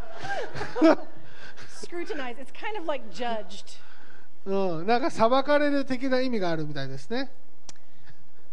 [1.83, 2.39] Scrutinized.
[2.39, 3.79] It's kind of like judged.
[4.47, 7.31] うん、なんか裁かれる的な意味があるみたいですね。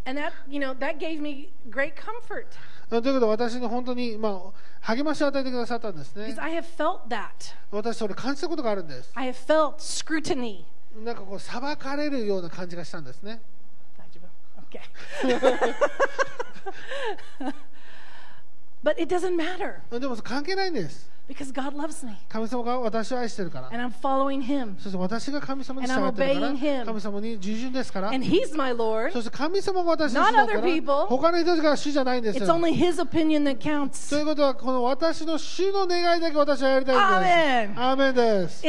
[0.05, 2.45] And that, you know, that gave me great comfort
[2.89, 6.41] うんということで私に本当に、まあ、励ましを与えてくださったんですね because。
[6.41, 7.29] I have felt that.
[7.71, 9.11] 私それ感じたことがあるんです。
[9.15, 10.63] I have felt scrutiny.
[11.03, 13.41] なんかこう裁かれるような感じがしたんですね。
[14.69, 14.81] Okay.
[18.83, 21.09] but it doesn't matter うんでも関係ないんです。
[22.30, 23.69] 神様が私を愛してるから。
[23.69, 23.75] そ
[24.89, 25.88] して私が神様に
[27.39, 27.57] 従。
[27.57, 28.09] 順ですから。
[28.11, 30.13] そして神様が私。
[30.15, 30.32] 他
[31.32, 32.39] の人たちが主じゃないんです。
[32.39, 32.47] とい
[34.21, 37.80] うことはこの私の主の願いだけ私はやりたいんです。
[37.80, 38.63] アーメンです。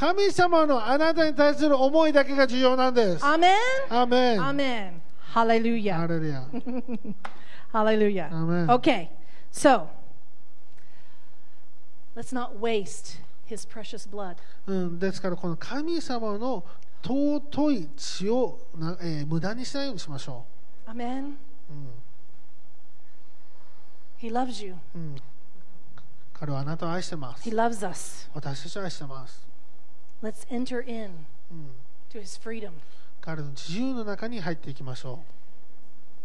[0.00, 3.24] 神様のあなたに対する思いだけが重要なんです。
[3.26, 3.56] アーメン。
[3.90, 4.42] アーメン。
[4.42, 5.02] アーメン。
[5.98, 6.46] ハレルヤ。
[7.72, 8.26] ハレルヤ。
[8.28, 8.66] アーメン。
[8.68, 9.25] Okay.
[9.56, 9.88] So
[12.14, 14.36] let's not waste His precious blood.
[14.66, 16.64] うん、ですからこの神様の
[17.02, 20.44] 尊い血をな、えー無駄にしないようにしましょ
[20.86, 21.34] Amen.
[21.70, 21.72] う、
[24.20, 24.74] He loves you.
[24.94, 25.16] うんうん、
[26.34, 28.28] 彼はあなたを愛してます He loves us.
[28.34, 29.46] 私たちを愛してます
[30.22, 31.10] Let's enter in
[31.50, 31.70] うん
[32.10, 32.72] to His freedom.
[33.20, 35.20] 彼の自由の中に入っていきましょ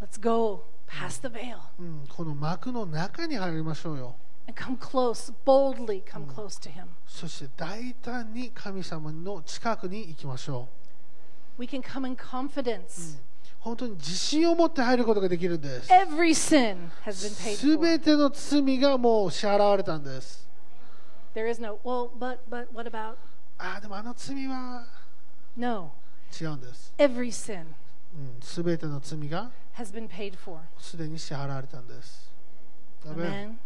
[0.02, 4.16] Let's go past the veil う、うん、この幕の中に入りましょうよ
[4.48, 6.88] and come close, boldly come close to Him.
[7.08, 10.68] そして大胆に神様の近くに行きましょ
[11.58, 13.18] We can come in confidence.
[13.18, 13.22] う
[13.60, 17.80] 本当に自信を持って入ることができるんです Every sin has been paid す for.
[17.80, 20.48] べての罪がもう支払われたんです
[21.34, 23.16] There is no, well, but, but, what about?
[23.58, 24.86] ああでもあの罪は
[25.56, 25.92] No.
[26.40, 27.66] 違うんです Every sin
[28.42, 30.60] すべての罪が has been paid for.
[30.78, 32.30] すでに支払われたんです。
[33.06, 33.58] Amen.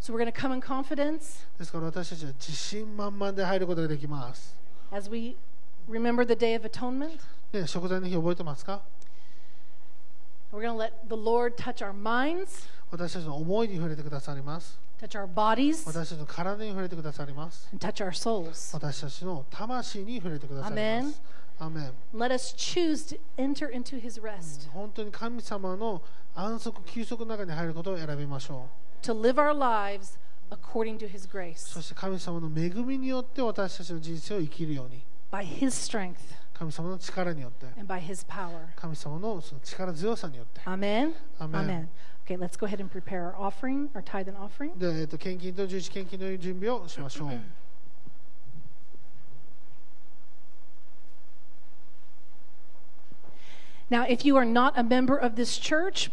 [0.00, 4.56] So we're going to come in confidence ですから私たちは自信満々で入ることができます。
[4.92, 5.36] as we
[5.88, 7.18] remember the Day of Atonement.
[7.52, 8.82] ね、食材の日覚えてますか
[10.52, 14.78] We're going to let the Lord touch our minds, 私たちの思いに触れてくださります。
[15.00, 17.68] touch our bodies, 私たちの体に触れてくださります。
[17.72, 18.74] and touch our souls.
[18.74, 20.70] 私たちの魂に触れてくださります。
[20.70, 21.14] アメン
[22.12, 26.02] Let us choose to enter into His rest, 本当に神様の
[26.34, 28.68] 安息、休息の中に入ることを選びましょ
[29.02, 30.18] to live our lives
[30.50, 31.30] according to His う。
[31.32, 35.02] grace, そして神様の恵みによって私たちの人生を生きるように。
[35.32, 36.16] by His strength
[36.52, 37.66] 神様の力によって。
[37.78, 38.66] and by His power.
[38.76, 40.60] 神様のその力強さによって。
[40.62, 41.14] Amen.
[41.38, 41.88] Amen.
[42.26, 44.76] Okay, let's go ahead and prepare our offering, our tithe and offering.
[44.76, 47.40] で、えっと献金と十字献金の準備をしましょう。
[53.90, 56.10] Now, if you are not a member of this church,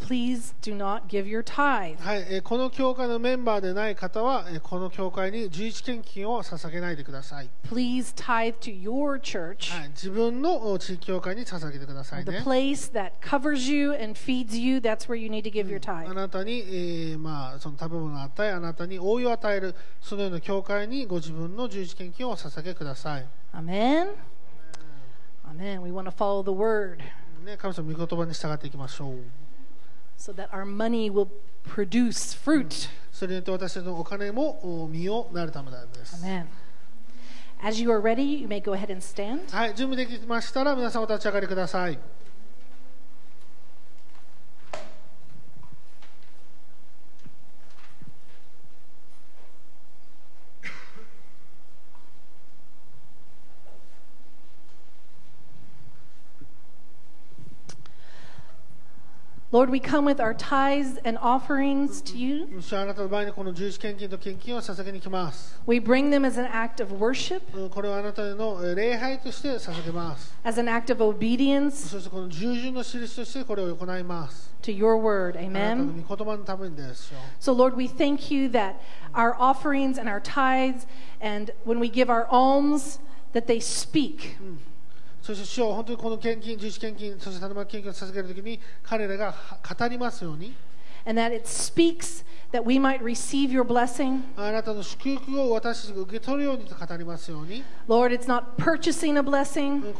[0.00, 1.98] please do not give your tithe.
[2.00, 7.50] はい、えーこの教会のメンバーでない方は、えーこの教会に十一献金を捧げないでください。
[7.68, 12.38] Please tithe to your church, はい、自分のお地域教会に捧げてください the ね。
[12.40, 14.78] place that covers you and feeds you.
[14.78, 16.12] That's where you need to give your あ tithe.
[16.14, 23.26] なたに、えーまあ、その食べ物を与え、あなたに覆いを与える、そのような教会にご自分の十一献金をお捧げください。
[23.54, 24.08] Amen.
[25.50, 25.82] Amen.
[25.82, 26.98] We want to follow the word
[27.44, 29.16] ね、神様の御言葉に従っていきましょう。
[30.18, 31.28] so that our money will
[31.66, 32.88] produce fruit.
[33.10, 36.24] それによって私のお金もお身をなるためなんです。
[36.24, 36.46] Amen.
[37.62, 39.50] As you are ready, you may go ahead and stand.
[39.50, 41.98] はい、準備できましたら皆さんお立ち上がりください。
[59.51, 62.47] Lord, we come with our tithes and offerings to you.
[62.59, 65.57] 主はあなたの前にこの十字献金と献金を捧げに来ます。
[65.65, 70.35] We bring them as an act of worship, うんこれはあなたへのえー礼拝として捧げます。
[70.43, 74.51] as an act of obedience そしてこの従順の印としてこれを行います。
[74.63, 75.37] to your word.
[75.39, 76.05] あなたの Amen.
[76.05, 77.19] 御言葉のためにですよ。
[77.39, 78.75] So, Lord, we thank you that
[79.13, 80.85] our offerings and our tithes,
[81.21, 82.99] and when we give our alms,
[83.33, 84.35] that they speak.
[85.30, 90.54] そして主は本当にこの献金、十字献金、そして種まき献金を捧げるときに彼らがは語りますように、
[91.06, 94.22] And that it speaks that we might receive your blessing.
[94.36, 99.94] あなたの祝福を私たちが受け取るようにと語りますように Lord, it's not purchasing a blessing,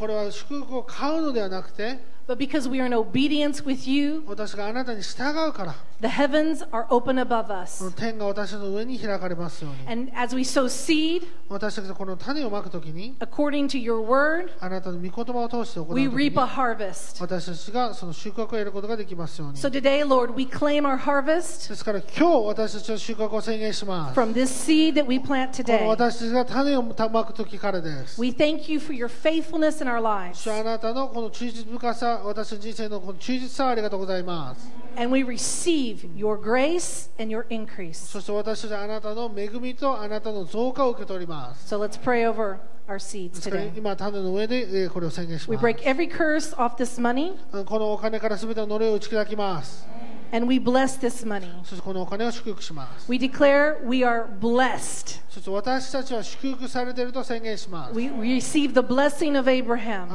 [2.29, 7.47] これは祝福を買うのではなくて but because we are in obedience with you, 私があなたに従うから the heavens are open above
[7.47, 7.83] こ us.
[7.83, 16.41] の天が私の上に開かれますように And as we sow seed 私たちがこの種をまくときに according to your word, あなたの御言葉を通して行うとき we に reap
[16.41, 17.21] a harvest.
[17.21, 25.47] 私たちがその収穫を得ることができますように So today, Lord, we claim our harvest ですから今日私たちは収穫を宣言しますこ from this seed that we plant
[25.47, 25.85] の today.
[25.85, 30.35] 私たちが種をまくときからです We thank you for your faithfulness in our lives.
[30.41, 37.94] 主あなたのこの忠実深さ 私の人生のこの忠実さをありがとうございます And we receive your grace and your increase.
[37.94, 42.58] そして私たちはあなたの恵みとあなたの増加を受け取ります So let's pray over
[42.88, 43.72] our seeds today.
[43.76, 49.86] 今種の上でえーこれを宣言し We ます break every curse off this money このお金から全ての呪いを打ち砕きます
[50.32, 51.48] and we bless this money.
[51.64, 55.20] そしてこのお金を祝福します We declare we are blessed.
[55.28, 60.08] そして私たちは祝福されていると宣言します We we receive the blessing of Abraham.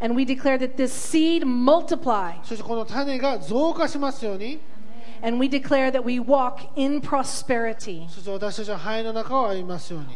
[0.00, 2.36] And we declare that this seed multiply.
[5.22, 8.08] And we declare that we walk in prosperity.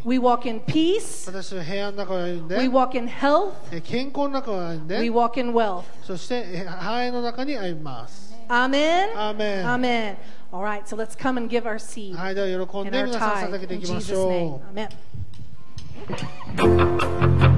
[0.05, 1.29] We walk in peace.
[1.29, 3.55] We walk in health.
[3.71, 5.87] We walk in wealth.
[8.51, 9.11] Amen.
[9.17, 9.67] Amen.
[9.67, 10.17] Amen.
[10.53, 12.17] All right, so let's come and give our seed.
[12.17, 12.19] And
[12.95, 13.71] our tithe.
[13.71, 14.61] In Jesus' name.
[16.57, 17.51] Amen.